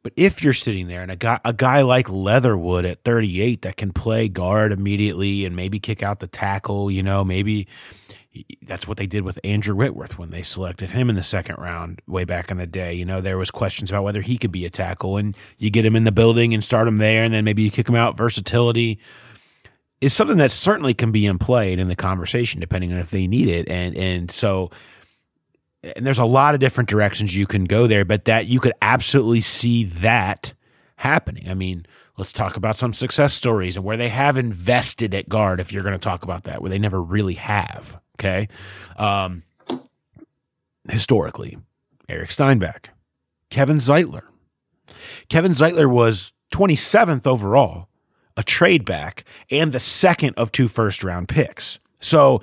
[0.07, 3.77] But if you're sitting there and a guy a guy like Leatherwood at 38 that
[3.77, 7.67] can play guard immediately and maybe kick out the tackle, you know, maybe
[8.63, 12.03] that's what they did with Andrew Whitworth when they selected him in the second round
[12.07, 12.95] way back in the day.
[12.95, 15.85] You know, there was questions about whether he could be a tackle and you get
[15.85, 18.17] him in the building and start him there and then maybe you kick him out.
[18.17, 19.01] Versatility
[20.01, 23.11] is something that certainly can be in play and in the conversation depending on if
[23.11, 23.69] they need it.
[23.69, 24.71] And and so
[25.95, 28.73] and there's a lot of different directions you can go there, but that you could
[28.83, 30.53] absolutely see that
[30.97, 31.49] happening.
[31.49, 35.61] I mean, let's talk about some success stories and where they have invested at guard
[35.61, 38.01] if you're going to talk about that, where they never really have.
[38.19, 38.49] Okay.
[38.97, 39.43] Um,
[40.89, 41.59] historically,
[42.09, 42.91] Eric Steinbach,
[43.51, 44.23] Kevin Zeitler.
[45.29, 47.89] Kevin Zeitler was 27th overall,
[48.37, 51.79] a trade back, and the second of two first round picks.
[52.01, 52.41] So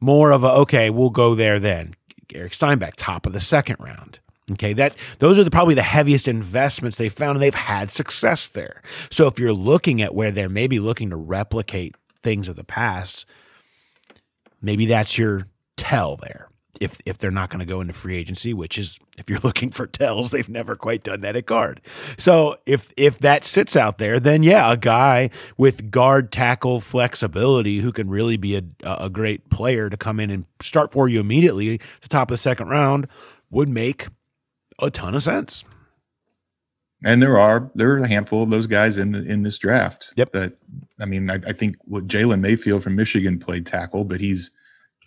[0.00, 1.94] more of a, okay, we'll go there then.
[2.34, 4.18] Eric Steinbach, top of the second round.
[4.52, 8.46] Okay, that those are the, probably the heaviest investments they've found, and they've had success
[8.46, 8.82] there.
[9.10, 13.24] So if you're looking at where they're maybe looking to replicate things of the past,
[14.60, 16.48] maybe that's your tell there.
[16.80, 19.70] If if they're not going to go into free agency, which is if you're looking
[19.70, 21.80] for tells, they've never quite done that at guard.
[22.18, 27.78] So if if that sits out there, then yeah, a guy with guard tackle flexibility
[27.78, 31.20] who can really be a a great player to come in and start for you
[31.20, 33.08] immediately at the top of the second round
[33.50, 34.08] would make
[34.80, 35.64] a ton of sense.
[37.04, 40.14] And there are there are a handful of those guys in the, in this draft.
[40.16, 40.32] Yep.
[40.32, 40.54] That
[40.98, 44.50] I mean, I, I think what Jalen Mayfield from Michigan played tackle, but he's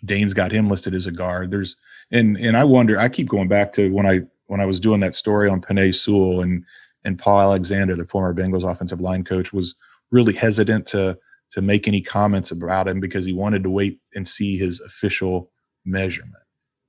[0.04, 1.50] Dane's got him listed as a guard.
[1.50, 1.76] There's
[2.10, 2.98] and and I wonder.
[2.98, 5.94] I keep going back to when I when I was doing that story on Penei
[5.94, 6.64] Sewell and
[7.04, 9.74] and Paul Alexander, the former Bengals offensive line coach, was
[10.10, 11.18] really hesitant to
[11.50, 15.50] to make any comments about him because he wanted to wait and see his official
[15.84, 16.44] measurement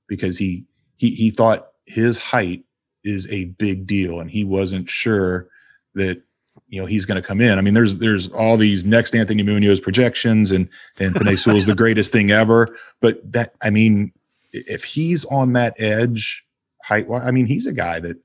[0.08, 0.64] because he
[0.96, 2.64] he he thought his height
[3.04, 5.48] is a big deal and he wasn't sure
[5.94, 6.22] that
[6.70, 7.58] you know he's going to come in.
[7.58, 11.74] I mean, there's there's all these next Anthony Munoz projections, and and Penei is the
[11.74, 12.74] greatest thing ever.
[13.00, 14.12] But that I mean,
[14.52, 16.44] if he's on that edge
[16.82, 18.16] height, I mean, he's a guy that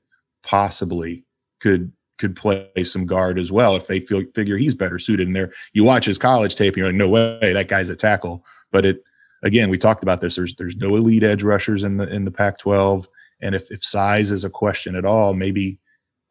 [0.42, 1.24] possibly
[1.60, 5.34] could could play some guard as well if they feel figure he's better suited in
[5.34, 5.52] there.
[5.72, 8.44] You watch his college tape, and you're like, no way, that guy's a tackle.
[8.70, 9.02] But it
[9.42, 10.36] again, we talked about this.
[10.36, 13.06] There's there's no elite edge rushers in the in the Pac-12,
[13.40, 15.80] and if if size is a question at all, maybe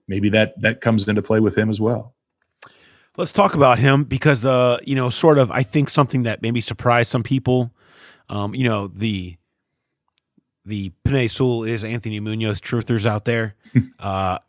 [0.07, 2.15] maybe that that comes into play with him as well.
[3.17, 6.61] Let's talk about him because the you know sort of I think something that maybe
[6.61, 7.71] surprised some people.
[8.27, 9.37] Um, you know the
[10.65, 13.55] the Penei Sewell is Anthony Munoz truthers out there.
[13.99, 14.39] uh,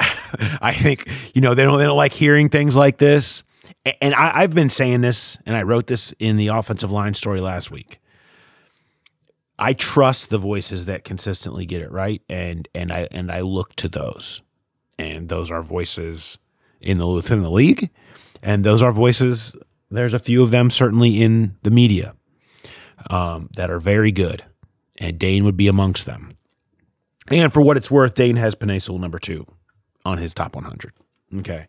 [0.61, 3.42] I think you know they don't they don't like hearing things like this.
[4.01, 7.40] And I, I've been saying this, and I wrote this in the offensive line story
[7.40, 8.01] last week.
[9.59, 13.75] I trust the voices that consistently get it right, and and I and I look
[13.77, 14.42] to those
[14.99, 16.39] and those are voices
[16.81, 17.91] in the within the league,
[18.43, 19.57] and those are voices.
[19.91, 22.15] There's a few of them certainly in the media
[23.11, 24.45] um, that are very good,
[24.99, 26.37] and Dane would be amongst them.
[27.29, 29.47] And for what it's worth, Dane has Penei number two
[30.05, 30.93] on his top 100.
[31.39, 31.67] Okay,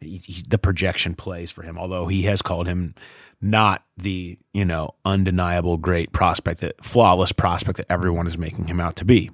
[0.00, 2.94] he, he, the projection plays for him, although he has called him
[3.40, 8.80] not the you know undeniable great prospect, that flawless prospect that everyone is making him
[8.80, 9.30] out to be.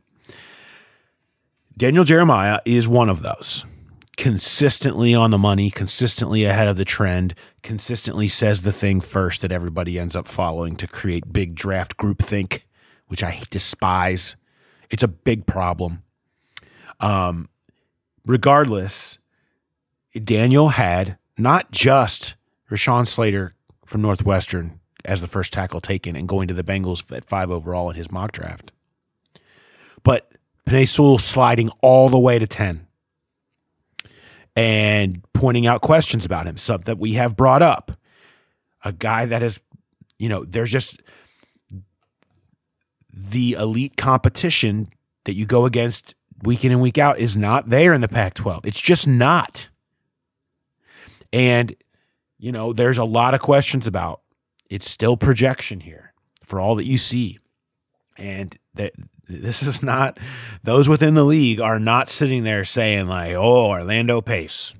[1.76, 3.66] Daniel Jeremiah is one of those.
[4.16, 7.34] Consistently on the money, consistently ahead of the trend,
[7.64, 12.62] consistently says the thing first that everybody ends up following to create big draft groupthink,
[13.08, 14.36] which I despise.
[14.88, 16.04] It's a big problem.
[17.00, 17.48] Um,
[18.24, 19.18] regardless,
[20.22, 22.36] Daniel had not just
[22.70, 27.24] Rashawn Slater from Northwestern as the first tackle taken and going to the Bengals at
[27.24, 28.70] five overall in his mock draft,
[30.04, 30.30] but
[30.66, 32.86] Penei Sewell sliding all the way to 10
[34.56, 37.92] and pointing out questions about him, something that we have brought up.
[38.84, 39.60] A guy that has,
[40.18, 41.00] you know, there's just
[43.12, 44.88] the elite competition
[45.24, 48.34] that you go against week in and week out is not there in the Pac
[48.34, 48.66] 12.
[48.66, 49.68] It's just not.
[51.32, 51.74] And,
[52.38, 54.20] you know, there's a lot of questions about
[54.68, 56.12] it's still projection here
[56.44, 57.38] for all that you see.
[58.16, 58.92] And that
[59.28, 60.18] this is not
[60.62, 64.74] those within the league are not sitting there saying like, "Oh, Orlando Pace,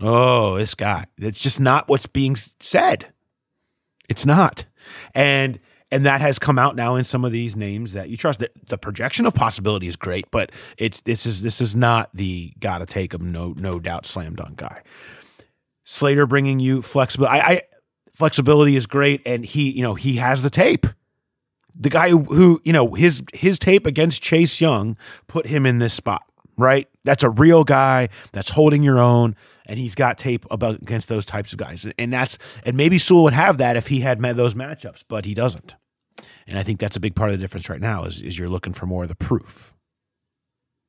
[0.00, 3.12] oh, this guy." It's just not what's being said.
[4.08, 4.64] It's not,
[5.14, 5.58] and
[5.90, 8.40] and that has come out now in some of these names that you trust.
[8.40, 12.52] The, the projection of possibility is great, but it's this is this is not the
[12.58, 14.82] gotta take him no no doubt slam dunk guy.
[15.84, 17.40] Slater bringing you flexibility.
[17.40, 17.62] I, I
[18.18, 20.86] flexibility is great, and he, you know, he has the tape.
[21.80, 24.96] The guy who, you know, his his tape against Chase Young
[25.28, 26.22] put him in this spot,
[26.56, 26.88] right?
[27.04, 29.36] That's a real guy that's holding your own,
[29.66, 33.24] and he's got tape about against those types of guys, and that's and maybe Sewell
[33.24, 35.76] would have that if he had met those matchups, but he doesn't.
[36.46, 38.48] And I think that's a big part of the difference right now is is you're
[38.48, 39.74] looking for more of the proof.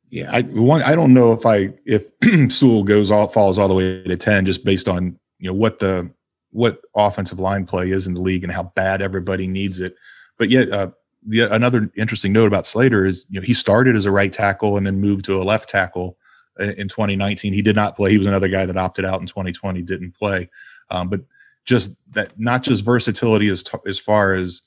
[0.10, 2.10] Yeah, I one I don't know if I if
[2.52, 5.80] Sewell goes all falls all the way to ten just based on you know what
[5.80, 6.12] the
[6.52, 9.95] what offensive line play is in the league and how bad everybody needs it.
[10.39, 10.89] But yet, uh,
[11.28, 14.78] the another interesting note about Slater is you know he started as a right tackle
[14.78, 16.17] and then moved to a left tackle
[16.58, 17.54] in 2019.
[17.54, 18.10] He did not play.
[18.10, 20.49] He was another guy that opted out in 2020, didn't play.
[20.89, 21.21] Um, but
[21.65, 24.63] just that, not just versatility as t- as far as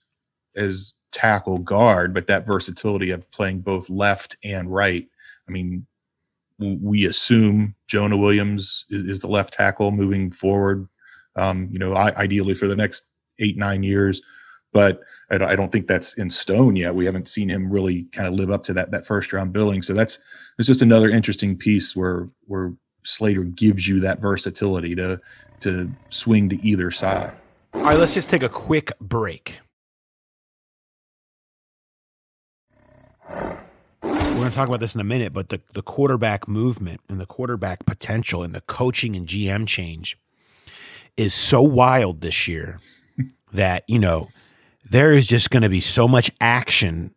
[0.54, 5.08] as tackle guard, but that versatility of playing both left and right.
[5.48, 5.86] I mean,
[6.58, 10.86] we assume Jonah Williams is, is the left tackle moving forward.
[11.34, 13.06] Um, you know, I, ideally for the next
[13.38, 14.20] eight nine years
[14.72, 15.00] but
[15.40, 16.94] I don't think that's in stone yet.
[16.94, 19.82] We haven't seen him really kind of live up to that that first round billing.
[19.82, 20.18] So that's
[20.58, 25.20] it's just another interesting piece where where Slater gives you that versatility to
[25.60, 27.34] to swing to either side.
[27.74, 29.60] All right, let's just take a quick break.
[34.02, 37.20] We're going to talk about this in a minute, but the, the quarterback movement and
[37.20, 40.18] the quarterback potential and the coaching and GM change
[41.16, 42.80] is so wild this year
[43.52, 44.28] that, you know,
[44.92, 47.14] there is just going to be so much action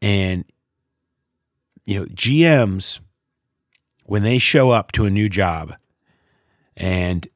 [0.00, 0.44] and
[1.84, 3.00] you know GMs
[4.04, 5.74] when they show up to a new job
[6.76, 7.28] and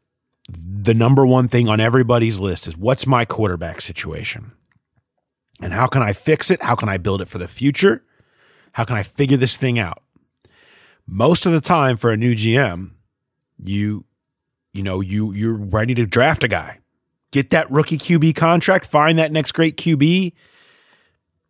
[0.49, 4.53] the number one thing on everybody's list is what's my quarterback situation?
[5.61, 6.63] And how can I fix it?
[6.63, 8.05] How can I build it for the future?
[8.73, 10.03] How can I figure this thing out?
[11.07, 12.93] Most of the time for a new GM,
[13.63, 14.05] you
[14.73, 16.79] you know, you you're ready to draft a guy
[17.31, 20.33] get that rookie QB contract, find that next great QB,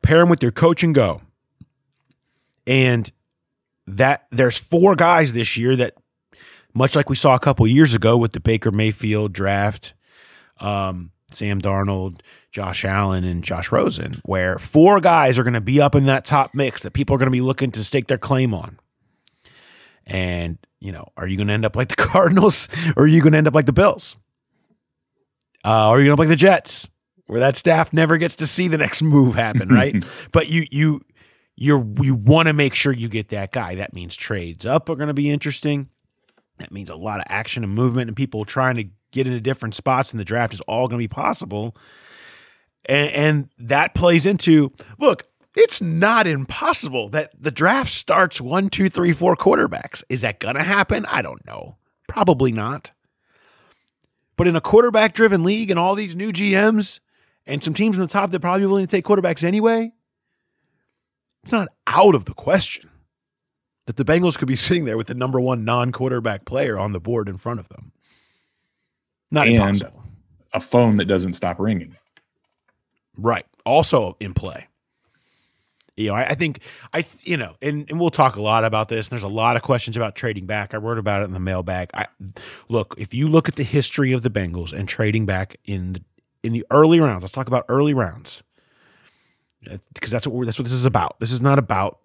[0.02, 1.22] pair him with your coach and go.
[2.66, 3.10] And
[3.86, 5.94] that there's four guys this year that,
[6.74, 9.94] much like we saw a couple years ago with the Baker Mayfield draft,
[10.60, 12.20] um, Sam Darnold,
[12.52, 16.24] Josh Allen, and Josh Rosen, where four guys are going to be up in that
[16.24, 18.78] top mix that people are going to be looking to stake their claim on.
[20.06, 23.20] And, you know, are you going to end up like the Cardinals or are you
[23.20, 24.16] going to end up like the Bills?
[25.64, 26.88] Uh, or you're gonna play the Jets,
[27.26, 30.04] where that staff never gets to see the next move happen, right?
[30.32, 31.00] but you you
[31.56, 33.74] you you want to make sure you get that guy.
[33.74, 35.88] That means trades up are going to be interesting.
[36.58, 39.74] That means a lot of action and movement and people trying to get into different
[39.74, 41.76] spots in the draft is all going to be possible.
[42.86, 48.88] And, and that plays into look, it's not impossible that the draft starts one, two,
[48.88, 50.04] three, four quarterbacks.
[50.08, 51.06] Is that going to happen?
[51.06, 51.76] I don't know.
[52.06, 52.92] Probably not.
[54.38, 57.00] But in a quarterback driven league and all these new GMs
[57.44, 59.92] and some teams in the top that probably willing to take quarterbacks anyway,
[61.42, 62.88] it's not out of the question
[63.86, 66.92] that the Bengals could be sitting there with the number one non quarterback player on
[66.92, 67.92] the board in front of them.
[69.32, 70.04] Not and impossible.
[70.54, 71.96] A phone that doesn't stop ringing.
[73.18, 73.44] Right.
[73.66, 74.68] Also in play.
[75.98, 76.60] You know, I, I, think
[76.94, 79.06] I, you know, and, and we'll talk a lot about this.
[79.06, 80.72] And there's a lot of questions about trading back.
[80.72, 81.90] I wrote about it in the mailbag.
[81.92, 82.06] I
[82.68, 86.02] look if you look at the history of the Bengals and trading back in the,
[86.42, 87.22] in the early rounds.
[87.22, 88.42] Let's talk about early rounds
[89.92, 91.18] because that's what that's what this is about.
[91.20, 91.98] This is not about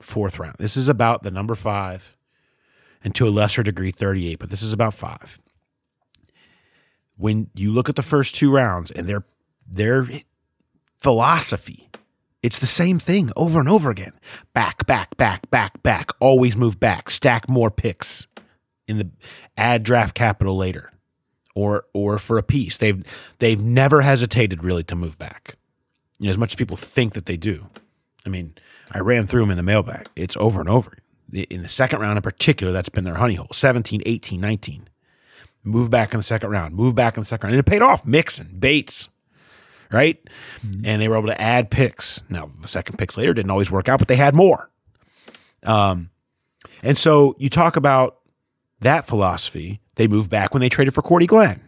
[0.00, 0.56] fourth round.
[0.58, 2.16] This is about the number five,
[3.02, 4.38] and to a lesser degree, thirty eight.
[4.38, 5.40] But this is about five.
[7.16, 9.24] When you look at the first two rounds and their
[9.66, 10.06] their
[10.98, 11.88] philosophy
[12.42, 14.12] it's the same thing over and over again.
[14.52, 16.10] Back, back, back, back, back.
[16.20, 17.08] Always move back.
[17.10, 18.26] Stack more picks
[18.88, 19.10] in the
[19.56, 20.92] add draft capital later,
[21.54, 22.76] or or for a piece.
[22.76, 23.02] They've
[23.38, 25.56] they've never hesitated really to move back.
[26.18, 27.68] You know, as much as people think that they do.
[28.24, 28.54] I mean,
[28.92, 30.08] I ran through them in the mailbag.
[30.14, 30.96] It's over and over.
[31.32, 33.48] In the second round in particular, that's been their honey hole.
[33.52, 34.88] 17, 18, 19.
[35.64, 36.74] Move back in the second round.
[36.74, 37.58] Move back in the second round.
[37.58, 38.04] And it paid off.
[38.04, 39.08] Mixon, Bates,
[39.92, 40.18] right?
[40.66, 40.86] Mm-hmm.
[40.86, 42.22] And they were able to add picks.
[42.28, 44.70] Now, the second picks later didn't always work out, but they had more.
[45.64, 46.10] Um,
[46.82, 48.18] and so you talk about
[48.80, 49.80] that philosophy.
[49.96, 51.62] They moved back when they traded for Cordy Glenn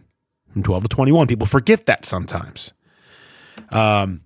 [0.51, 1.27] from 12 to 21.
[1.27, 2.73] People forget that sometimes.
[3.69, 4.21] Um,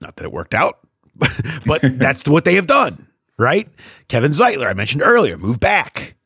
[0.00, 0.78] not that it worked out,
[1.66, 3.68] but that's what they have done, right?
[4.08, 6.16] Kevin Zeitler, I mentioned earlier, moved back.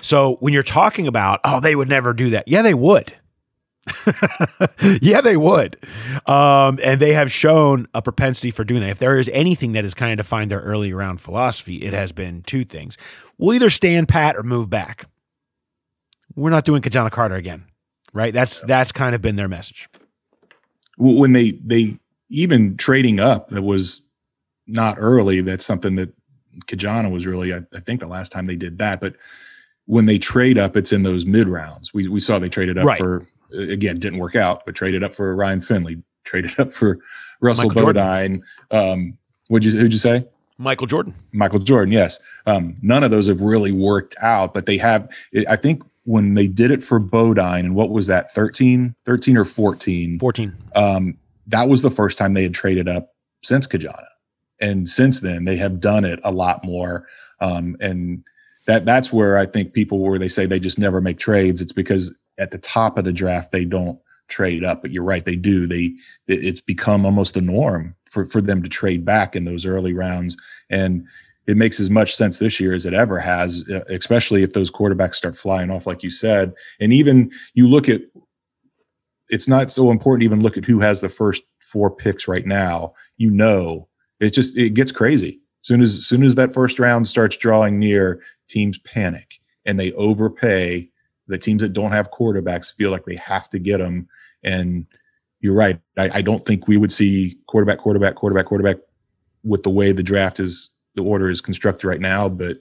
[0.00, 2.48] So when you're talking about, oh, they would never do that.
[2.48, 3.14] Yeah, they would.
[5.02, 5.76] yeah, they would.
[6.26, 8.90] Um, and they have shown a propensity for doing that.
[8.90, 12.12] If there is anything that has kind of defined their early round philosophy, it has
[12.12, 12.96] been two things.
[13.38, 15.06] We'll either stand pat or move back.
[16.34, 17.66] We're not doing Ki-Jana Carter again.
[18.12, 18.32] right?
[18.32, 19.88] That's that's kind of been their message.
[20.96, 24.06] When they they even trading up, that was
[24.66, 25.40] not early.
[25.40, 26.12] That's something that
[26.66, 29.00] Ki-Jana was really, I, I, think, the last time they did that.
[29.00, 29.16] But
[29.86, 31.92] when they trade up, it's in those mid rounds.
[31.92, 32.98] We we saw they traded up right.
[32.98, 36.98] for again didn't work out, but traded up for Ryan Finley, traded up for
[37.40, 38.42] Russell Michael Bodine.
[38.70, 40.26] Um, would you who'd you say?
[40.58, 41.14] Michael Jordan.
[41.32, 42.20] Michael Jordan, yes.
[42.46, 45.10] Um, none of those have really worked out, but they have.
[45.48, 49.44] I think when they did it for Bodine, and what was that, 13, 13 or
[49.44, 50.18] 14?
[50.18, 50.56] 14.
[50.74, 54.08] Um, that was the first time they had traded up since Ki-Jana.
[54.60, 57.06] And since then, they have done it a lot more.
[57.40, 58.22] Um, and
[58.66, 61.60] that that's where I think people where they say they just never make trades.
[61.60, 64.82] It's because at the top of the draft they don't trade up.
[64.82, 65.66] But you're right, they do.
[65.66, 65.94] They
[66.26, 70.36] it's become almost the norm for for them to trade back in those early rounds.
[70.68, 71.04] And
[71.46, 75.16] it makes as much sense this year as it ever has, especially if those quarterbacks
[75.16, 76.52] start flying off, like you said.
[76.80, 78.02] And even you look at
[79.28, 82.46] it's not so important to even look at who has the first four picks right
[82.46, 82.92] now.
[83.16, 83.88] You know,
[84.18, 85.40] it just it gets crazy.
[85.62, 90.88] Soon as soon as that first round starts drawing near, teams panic and they overpay.
[91.30, 94.08] The teams that don't have quarterbacks feel like they have to get them.
[94.42, 94.86] And
[95.40, 95.80] you're right.
[95.96, 98.76] I, I don't think we would see quarterback, quarterback, quarterback, quarterback
[99.42, 102.28] with the way the draft is the order is constructed right now.
[102.28, 102.58] But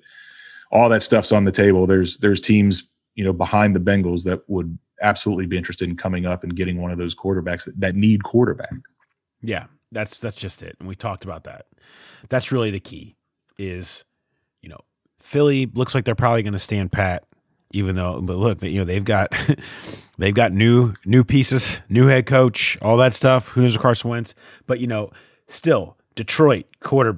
[0.72, 1.88] all that stuff's on the table.
[1.88, 6.26] There's there's teams you know behind the Bengals that would absolutely be interested in coming
[6.26, 8.74] up and getting one of those quarterbacks that, that need quarterback.
[9.42, 10.76] Yeah, that's that's just it.
[10.80, 11.66] And we talked about that.
[12.30, 13.16] That's really the key
[13.58, 14.04] is,
[14.62, 14.80] you know,
[15.20, 17.26] Philly looks like they're probably going to stand pat
[17.72, 19.34] even though but look, you know, they've got
[20.18, 23.50] they've got new new pieces, new head coach, all that stuff.
[23.50, 24.34] Who knows Carson Wentz,
[24.68, 25.12] but you know,
[25.48, 27.18] still Detroit quarter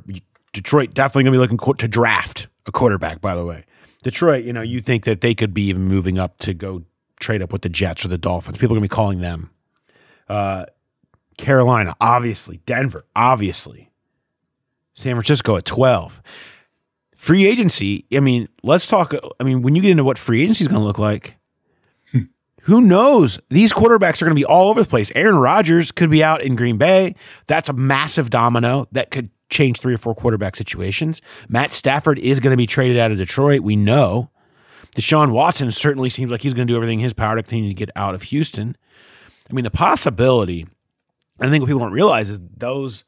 [0.53, 3.65] Detroit definitely going to be looking to draft a quarterback by the way.
[4.03, 6.83] Detroit, you know, you think that they could be even moving up to go
[7.19, 8.57] trade up with the Jets or the Dolphins.
[8.57, 9.51] People are going to be calling them.
[10.27, 10.65] Uh,
[11.37, 12.57] Carolina, obviously.
[12.65, 13.91] Denver, obviously.
[14.93, 16.21] San Francisco at 12.
[17.21, 19.13] Free agency, I mean, let's talk.
[19.39, 21.37] I mean, when you get into what free agency is going to look like,
[22.11, 22.21] hmm.
[22.63, 23.39] who knows?
[23.51, 25.11] These quarterbacks are going to be all over the place.
[25.13, 27.13] Aaron Rodgers could be out in Green Bay.
[27.45, 31.21] That's a massive domino that could change three or four quarterback situations.
[31.47, 33.59] Matt Stafford is going to be traded out of Detroit.
[33.59, 34.31] We know.
[34.95, 37.69] Deshaun Watson certainly seems like he's going to do everything in his power to continue
[37.69, 38.75] to get out of Houston.
[39.47, 40.65] I mean, the possibility,
[41.39, 43.03] I think what people don't realize is those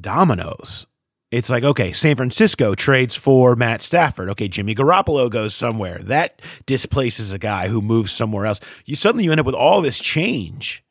[0.00, 0.86] dominoes.
[1.32, 4.28] It's like, okay, San Francisco trades for Matt Stafford.
[4.28, 5.98] Okay, Jimmy Garoppolo goes somewhere.
[5.98, 8.60] That displaces a guy who moves somewhere else.
[8.84, 10.84] You suddenly you end up with all this change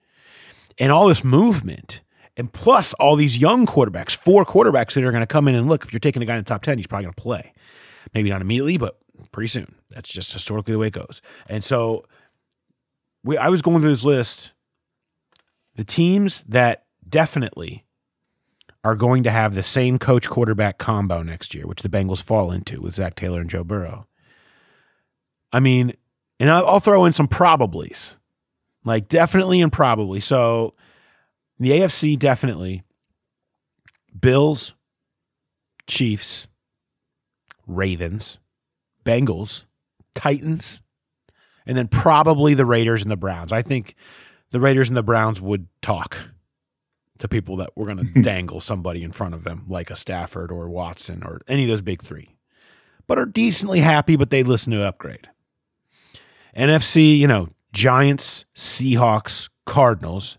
[0.79, 2.01] and all this movement.
[2.35, 5.69] And plus all these young quarterbacks, four quarterbacks that are going to come in and
[5.69, 7.53] look, if you're taking a guy in the top 10, he's probably going to play.
[8.15, 8.97] Maybe not immediately, but
[9.31, 9.75] pretty soon.
[9.91, 11.21] That's just historically the way it goes.
[11.49, 12.05] And so
[13.23, 14.53] we I was going through this list.
[15.75, 17.85] The teams that definitely
[18.83, 22.51] are going to have the same coach quarterback combo next year, which the Bengals fall
[22.51, 24.07] into with Zac Taylor and Joe Burrow.
[25.53, 25.93] I mean,
[26.39, 28.17] and I'll, throw in some probablys,
[28.83, 30.19] like definitely and probably.
[30.19, 30.73] So
[31.59, 32.83] the AFC, definitely
[34.19, 34.73] Bills,
[35.85, 36.47] Chiefs,
[37.67, 38.39] Ravens,
[39.05, 39.65] Bengals,
[40.15, 40.81] Titans,
[41.65, 43.51] and then probably the Raiders and the Browns.
[43.51, 43.95] I think
[44.49, 46.31] the Raiders and the Browns would talk
[47.21, 48.21] to people that were going to hmm.
[48.21, 51.81] dangle somebody in front of them, like a Stafford or Watson or any of those
[51.81, 52.35] big three,
[53.07, 55.29] but are decently happy, but they listen to upgrade.
[56.55, 60.37] NFC, you know, Giants, Seahawks, Cardinals,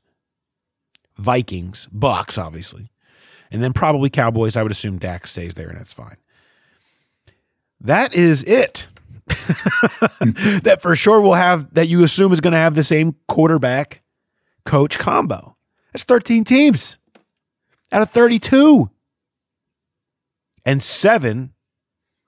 [1.17, 2.91] Vikings, Bucs, obviously,
[3.51, 4.57] and then probably Cowboys.
[4.57, 6.17] I would assume Dak stays there, and that's fine
[7.83, 8.87] that is it.
[9.29, 10.31] Hmm.
[10.63, 14.03] that for sure will have that you assume is going to have the same quarterback
[14.65, 15.57] coach combo.
[15.93, 16.99] That's 13 teams
[17.91, 18.91] out of 32.
[20.65, 21.53] And seven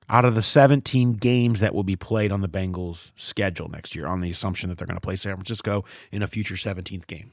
[0.08, 4.06] out of the 17 games that will be played on the Bengals schedule next year
[4.06, 7.32] on the assumption that they're going to play San Francisco in a future 17th game.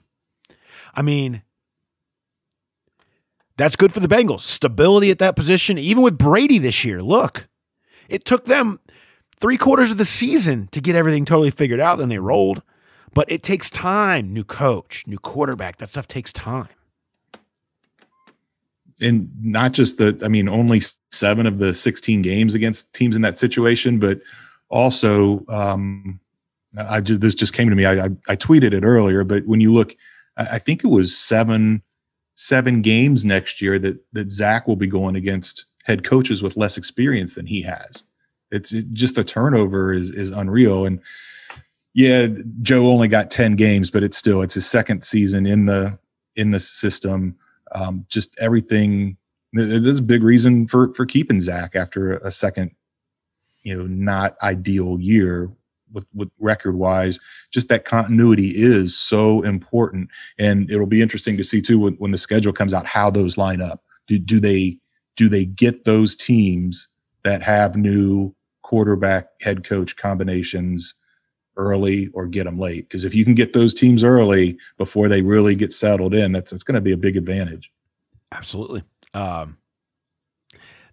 [0.96, 1.42] I mean,
[3.58, 4.42] that's good for the Bengals.
[4.42, 7.02] Stability at that position, even with Brady this year.
[7.02, 7.48] Look,
[8.08, 8.80] it took them
[9.40, 11.98] three quarters of the season to get everything totally figured out.
[11.98, 12.64] Then they rolled.
[13.14, 14.34] But it takes time.
[14.34, 15.78] New coach, new quarterback.
[15.78, 16.70] That stuff takes time.
[19.02, 20.82] And not just the, I mean, only
[21.12, 24.22] seven of the 16 games against teams in that situation, but
[24.70, 26.20] also, um,
[26.78, 27.86] I just, this just came to me.
[27.86, 29.96] I, I, I tweeted it earlier, but when you look,
[30.38, 31.82] I think it was seven,
[32.36, 36.78] seven games next year that, that Zac will be going against head coaches with less
[36.78, 38.04] experience than he has.
[38.52, 40.86] It's it, just the turnover is is unreal.
[40.86, 41.02] And
[41.94, 42.28] Yeah,
[42.62, 46.00] Joe only got 10 games, but it's still it's his second season in the
[46.36, 47.36] in the system.
[47.74, 49.18] Um, just everything.
[49.54, 52.72] There's a big reason for for keeping Zac after a second,
[53.64, 55.52] you know, not ideal year
[55.92, 57.20] with, with record wise.
[57.52, 62.12] Just that continuity is so important, and it'll be interesting to see too when, when
[62.12, 63.84] the schedule comes out how those line up.
[64.08, 64.78] Do do they
[65.18, 66.88] do they get those teams
[67.24, 70.96] that have new quarterback head coach combinations?
[71.62, 72.88] Early or get them late.
[72.88, 76.52] Because if you can get those teams early before they really get settled in, that's
[76.52, 77.72] that's going to be a big advantage.
[78.32, 78.84] Absolutely.
[79.14, 79.58] Um,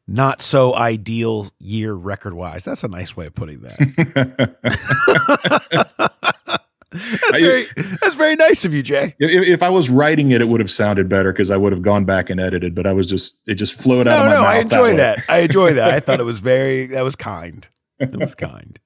[0.06, 2.64] not so ideal year record wise.
[2.64, 3.78] That's a nice way of putting that.
[6.90, 7.66] that's, very,
[8.00, 9.14] that's very nice of you, Jay.
[9.18, 11.82] If, if, I was writing it, it would have sounded better because I would have
[11.82, 12.74] gone back and edited.
[12.74, 14.18] But I was just it just flowed out.
[14.18, 15.18] No, of my no, mouth I enjoy that.
[15.18, 15.30] that.
[15.30, 15.90] I enjoy that.
[15.90, 17.68] I thought it was very that was kind.
[18.00, 18.80] It was kind.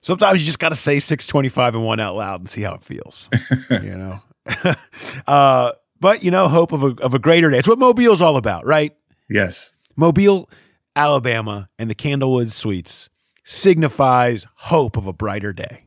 [0.00, 2.82] Sometimes you just got to say 625 and one out loud and see how it
[2.82, 3.28] feels.
[3.70, 4.20] you know?
[5.26, 7.58] uh, but, you know, hope of a, of a greater day.
[7.58, 8.96] It's what Mobile's all about, right?
[9.28, 9.74] Yes.
[9.96, 10.48] Mobile,
[10.96, 13.10] Alabama, and the Candlewood Suites
[13.44, 15.84] signifies hope of a brighter day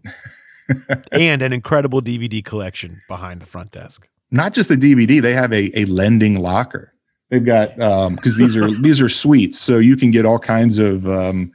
[1.12, 4.08] and an incredible DVD collection behind the front desk.
[4.32, 6.94] Not just the DVD, they have a, a lending locker.
[7.30, 10.78] They've got um because these are these are suites, so you can get all kinds
[10.78, 11.52] of um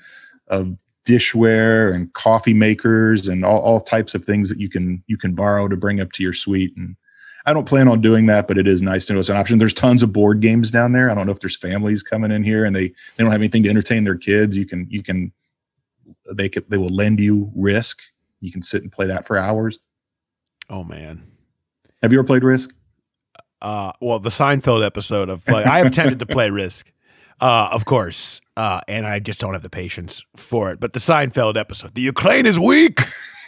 [0.49, 0.77] of
[1.09, 5.35] dishware and coffee makers and all, all types of things that you can you can
[5.35, 6.97] borrow to bring up to your suite and
[7.47, 9.59] I don't plan on doing that, but it is nice to know it's an option.
[9.59, 11.11] There's tons of board games down there.
[11.11, 13.63] I don't know if there's families coming in here and they, they don't have anything
[13.63, 14.55] to entertain their kids.
[14.55, 15.33] You can you can
[16.31, 18.03] they could they will lend you Risk.
[18.41, 19.79] You can sit and play that for hours.
[20.69, 21.23] Oh man,
[22.03, 22.75] have you ever played Risk?
[23.63, 25.65] Uh, well, the Seinfeld episode of play.
[25.65, 26.93] I have tended to play Risk,
[27.41, 28.38] uh, of course.
[28.59, 30.81] Uh, and I just don't have the patience for it.
[30.81, 32.99] But the Seinfeld episode, "The Ukraine is weak,"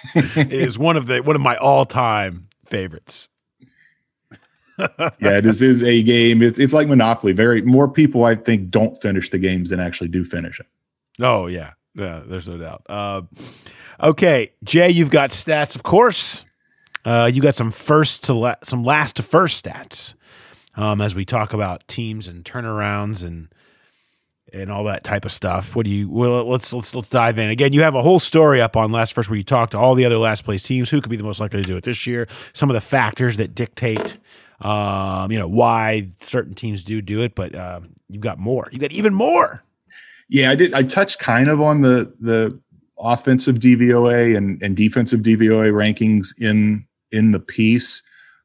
[0.36, 3.28] is one of the one of my all time favorites.
[4.78, 6.42] yeah, this is a game.
[6.42, 7.32] It's it's like Monopoly.
[7.32, 10.68] Very more people, I think, don't finish the games than actually do finish them.
[11.20, 12.22] Oh yeah, yeah.
[12.24, 12.82] There's no doubt.
[12.88, 13.22] Uh,
[14.00, 16.44] okay, Jay, you've got stats, of course.
[17.04, 20.14] Uh, you got some first to la- some last to first stats
[20.76, 23.48] um, as we talk about teams and turnarounds and
[24.52, 25.76] and all that type of stuff.
[25.76, 26.08] What do you?
[26.08, 27.72] Well, let's let's let's dive in again.
[27.72, 30.04] You have a whole story up on last first where you talk to all the
[30.04, 32.28] other last place teams who could be the most likely to do it this year.
[32.52, 34.16] Some of the factors that dictate,
[34.60, 37.34] um, you know, why certain teams do do it.
[37.34, 38.68] But uh, you've got more.
[38.72, 39.62] You got even more.
[40.28, 40.74] Yeah, I did.
[40.74, 42.58] I touched kind of on the the
[42.98, 48.02] offensive DVOA and and defensive DVOA rankings in in the piece,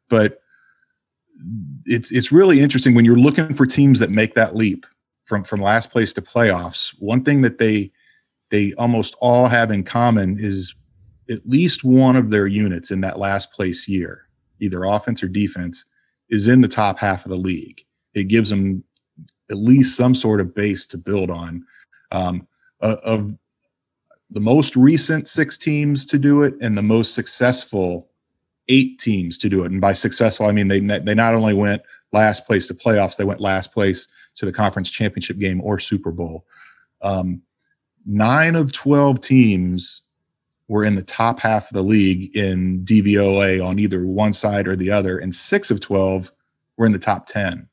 [0.10, 0.42] but
[1.86, 4.86] it's it's really interesting when you're looking for teams that make that leap
[5.26, 7.92] from from last place to playoffs, one thing that they
[8.50, 10.74] they almost all have in common is
[11.30, 14.28] at least one of their units in that last place year,
[14.60, 15.86] either offense or defense,
[16.30, 17.84] is in the top half of the league.
[18.14, 18.84] It gives them
[19.50, 21.66] at least some sort of base to build on.
[22.12, 22.48] Um,
[22.82, 23.36] uh, of
[24.30, 28.10] the most recent six teams to do it and the most successful
[28.68, 29.72] eight teams to do it.
[29.72, 33.24] And by successful, I mean they they not only went last place to playoffs, they
[33.24, 36.46] went last place to the conference championship game or Super Bowl.
[37.02, 37.42] Um,
[38.06, 40.04] nine of 12 teams
[40.68, 44.76] were in the top half of the league in DVOA on either one side or
[44.76, 46.32] the other, and six of 12
[46.78, 47.68] were in the top 10.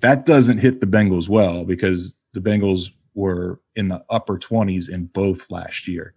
[0.00, 5.06] That doesn't hit the Bengals well because the Bengals were in the upper 20s in
[5.06, 6.14] both last year.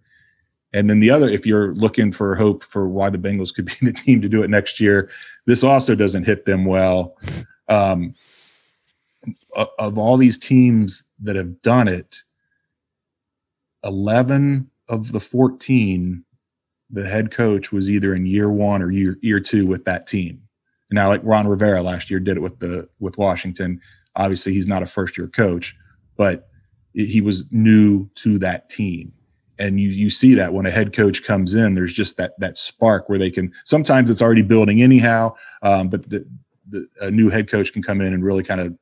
[0.72, 3.74] And then the other, if you're looking for hope for why the Bengals could be
[3.82, 5.10] the team to do it next year,
[5.46, 7.16] this also doesn't hit them well.
[7.68, 8.14] Um,
[9.78, 12.22] of all these teams that have done it,
[13.84, 16.24] 11 of the 14,
[16.90, 20.42] the head coach was either in year one or year, year two with that team.
[20.90, 23.80] And Now, like Ron Rivera last year did it with the with Washington.
[24.16, 25.76] Obviously, he's not a first year coach,
[26.16, 26.48] but
[26.94, 29.12] he was new to that team.
[29.58, 32.56] And you you see that when a head coach comes in, there's just that that
[32.56, 33.52] spark where they can.
[33.64, 36.26] Sometimes it's already building anyhow, um, but the,
[36.68, 38.76] the, a new head coach can come in and really kind of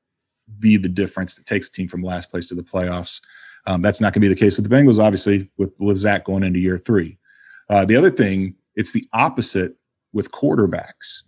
[0.59, 3.21] be the difference that takes a team from last place to the playoffs.
[3.67, 6.25] Um, that's not going to be the case with the Bengals, obviously, with, with Zac
[6.25, 7.19] going into year three.
[7.69, 9.75] Uh, the other thing, it's the opposite
[10.13, 11.23] with quarterbacks.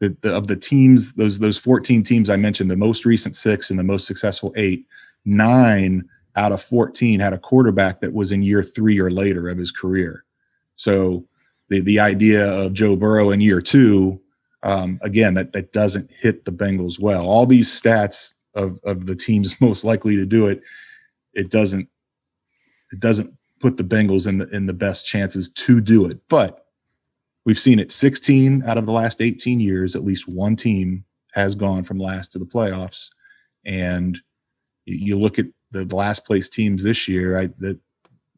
[0.00, 3.68] The, the, of the teams, those those 14 teams I mentioned, the most recent six
[3.70, 4.86] and the most successful eight,
[5.24, 9.58] nine out of 14 had a quarterback that was in year three or later of
[9.58, 10.24] his career.
[10.76, 11.26] So
[11.68, 14.20] the the idea of Joe Burrow in year two,
[14.62, 17.26] um, again, that that doesn't hit the Bengals well.
[17.26, 20.60] All these stats of of the teams most likely to do it,
[21.32, 21.88] it doesn't
[22.92, 26.18] it doesn't put the Bengals in the in the best chances to do it.
[26.28, 26.66] But
[27.44, 31.54] we've seen it 16 out of the last 18 years, at least one team has
[31.54, 33.10] gone from last to the playoffs.
[33.64, 34.18] And
[34.84, 37.78] you look at the, last place teams this year, I that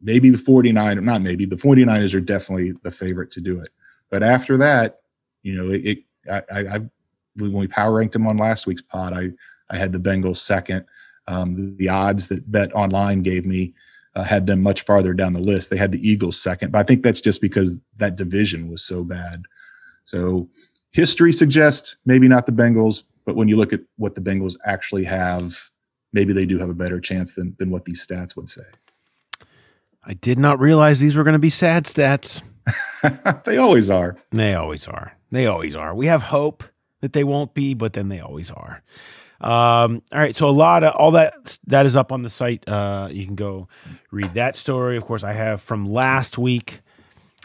[0.00, 3.70] maybe the 49 not maybe the 49ers are definitely the favorite to do it.
[4.10, 5.00] But after that,
[5.42, 5.98] you know, it, it
[6.30, 6.78] I, I, I
[7.36, 9.30] when we power ranked them on last week's pod, I
[9.70, 10.84] I had the Bengals second.
[11.26, 13.74] Um, the, the, odds that Bet Online gave me
[14.14, 15.70] uh, had them much farther down the list.
[15.70, 19.04] They had the Eagles second, but I think that's just because that division was so
[19.04, 19.44] bad.
[20.04, 20.48] So
[20.90, 25.04] history suggests maybe not the Bengals, but when you look at what the Bengals actually
[25.04, 25.70] have,
[26.12, 28.62] maybe they do have a better chance than than what these stats would say.
[30.02, 32.42] I did not realize these were going to be sad stats.
[33.44, 34.16] they always are.
[34.30, 35.16] They always are.
[35.30, 35.94] They always are.
[35.94, 36.64] We have hope
[37.00, 38.82] that they won't be, but then they always are.
[39.40, 42.68] Um, all right, so a lot of all that that is up on the site.
[42.68, 43.68] Uh, you can go
[44.10, 44.96] read that story.
[44.96, 46.80] Of course, I have from last week.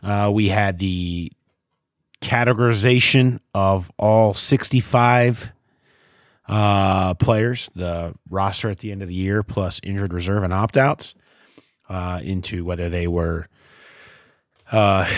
[0.03, 1.31] Uh, we had the
[2.21, 5.51] categorization of all 65
[6.47, 10.77] uh, players, the roster at the end of the year, plus injured reserve and opt
[10.77, 11.15] outs,
[11.89, 13.47] uh, into whether they were
[14.71, 15.09] uh,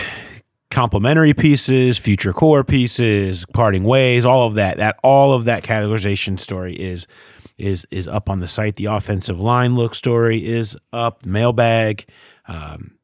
[0.78, 4.76] complementary pieces, future core pieces, parting ways, all of that.
[4.76, 7.08] That all of that categorization story is
[7.58, 8.76] is is up on the site.
[8.76, 11.26] The offensive line look story is up.
[11.26, 12.08] Mailbag.
[12.46, 12.96] Um,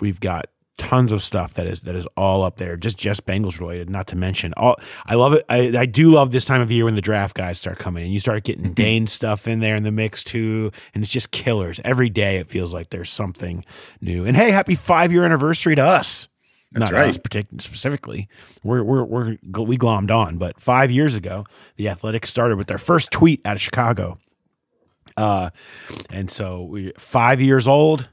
[0.00, 0.46] we've got
[0.78, 4.08] tons of stuff that is that is all up there just just Bengals related not
[4.08, 4.76] to mention all
[5.06, 7.58] I love it I, I do love this time of year when the draft guys
[7.58, 8.74] start coming and you start getting mm-hmm.
[8.74, 12.46] Dane stuff in there in the mix too and it's just killers every day it
[12.46, 13.64] feels like there's something
[14.02, 16.28] new and hey happy 5 year anniversary to us
[16.76, 17.08] that's not right.
[17.08, 18.28] us particularly specifically.
[18.62, 21.44] We're, we're, we're, we glommed on, but five years ago,
[21.76, 24.18] the Athletics started with their first tweet out of Chicago.
[25.16, 25.50] Uh,
[26.12, 28.08] and so we five years old,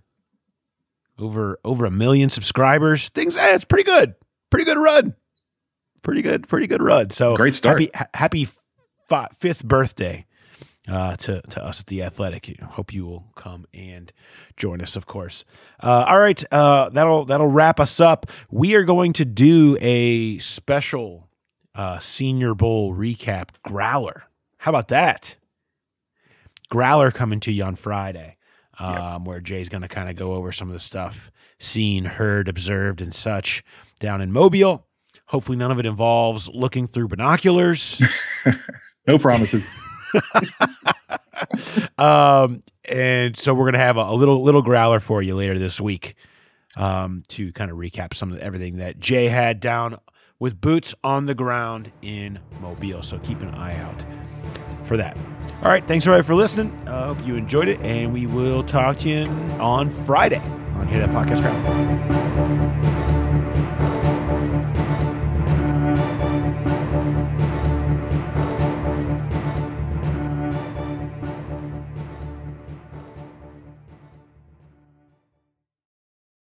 [1.20, 3.10] over over a million subscribers.
[3.10, 4.16] Things, eh, it's pretty good,
[4.50, 5.16] pretty good run,
[6.02, 7.10] pretty good, pretty good run.
[7.10, 7.80] So great start.
[7.80, 8.48] Happy, ha- happy
[9.38, 10.26] fifth birthday
[10.88, 12.60] uh, to to us at the Athletic.
[12.62, 14.12] Hope you will come and
[14.58, 15.46] join us, of course.
[15.82, 18.28] Uh, all right, uh, that'll that'll wrap us up.
[18.52, 21.30] We are going to do a special
[21.76, 24.24] uh, Senior Bowl recap growler.
[24.58, 25.38] How about that?
[26.70, 28.38] Growler coming to you on Friday,
[28.80, 29.22] um, yep.
[29.24, 33.02] where Jay's going to kind of go over some of the stuff seen, heard, observed,
[33.02, 33.64] and such
[34.00, 34.86] down in Mobile.
[35.28, 38.02] Hopefully, none of it involves looking through binoculars.
[39.08, 39.68] no promises.
[41.98, 45.80] um, and so we're gonna have a, a, little little growler for you later this
[45.82, 46.16] week
[46.76, 49.98] um, to kind of recap some of everything that Jay had down
[50.40, 53.02] with boots on the ground in Mobile.
[53.04, 54.04] So keep an eye out
[54.84, 55.18] for that.
[55.62, 56.78] All right, thanks everybody for listening.
[56.88, 59.26] I uh, hope you enjoyed it, and we will talk to you
[59.60, 60.42] on Friday
[60.76, 62.63] on Hear That Podcast Growl.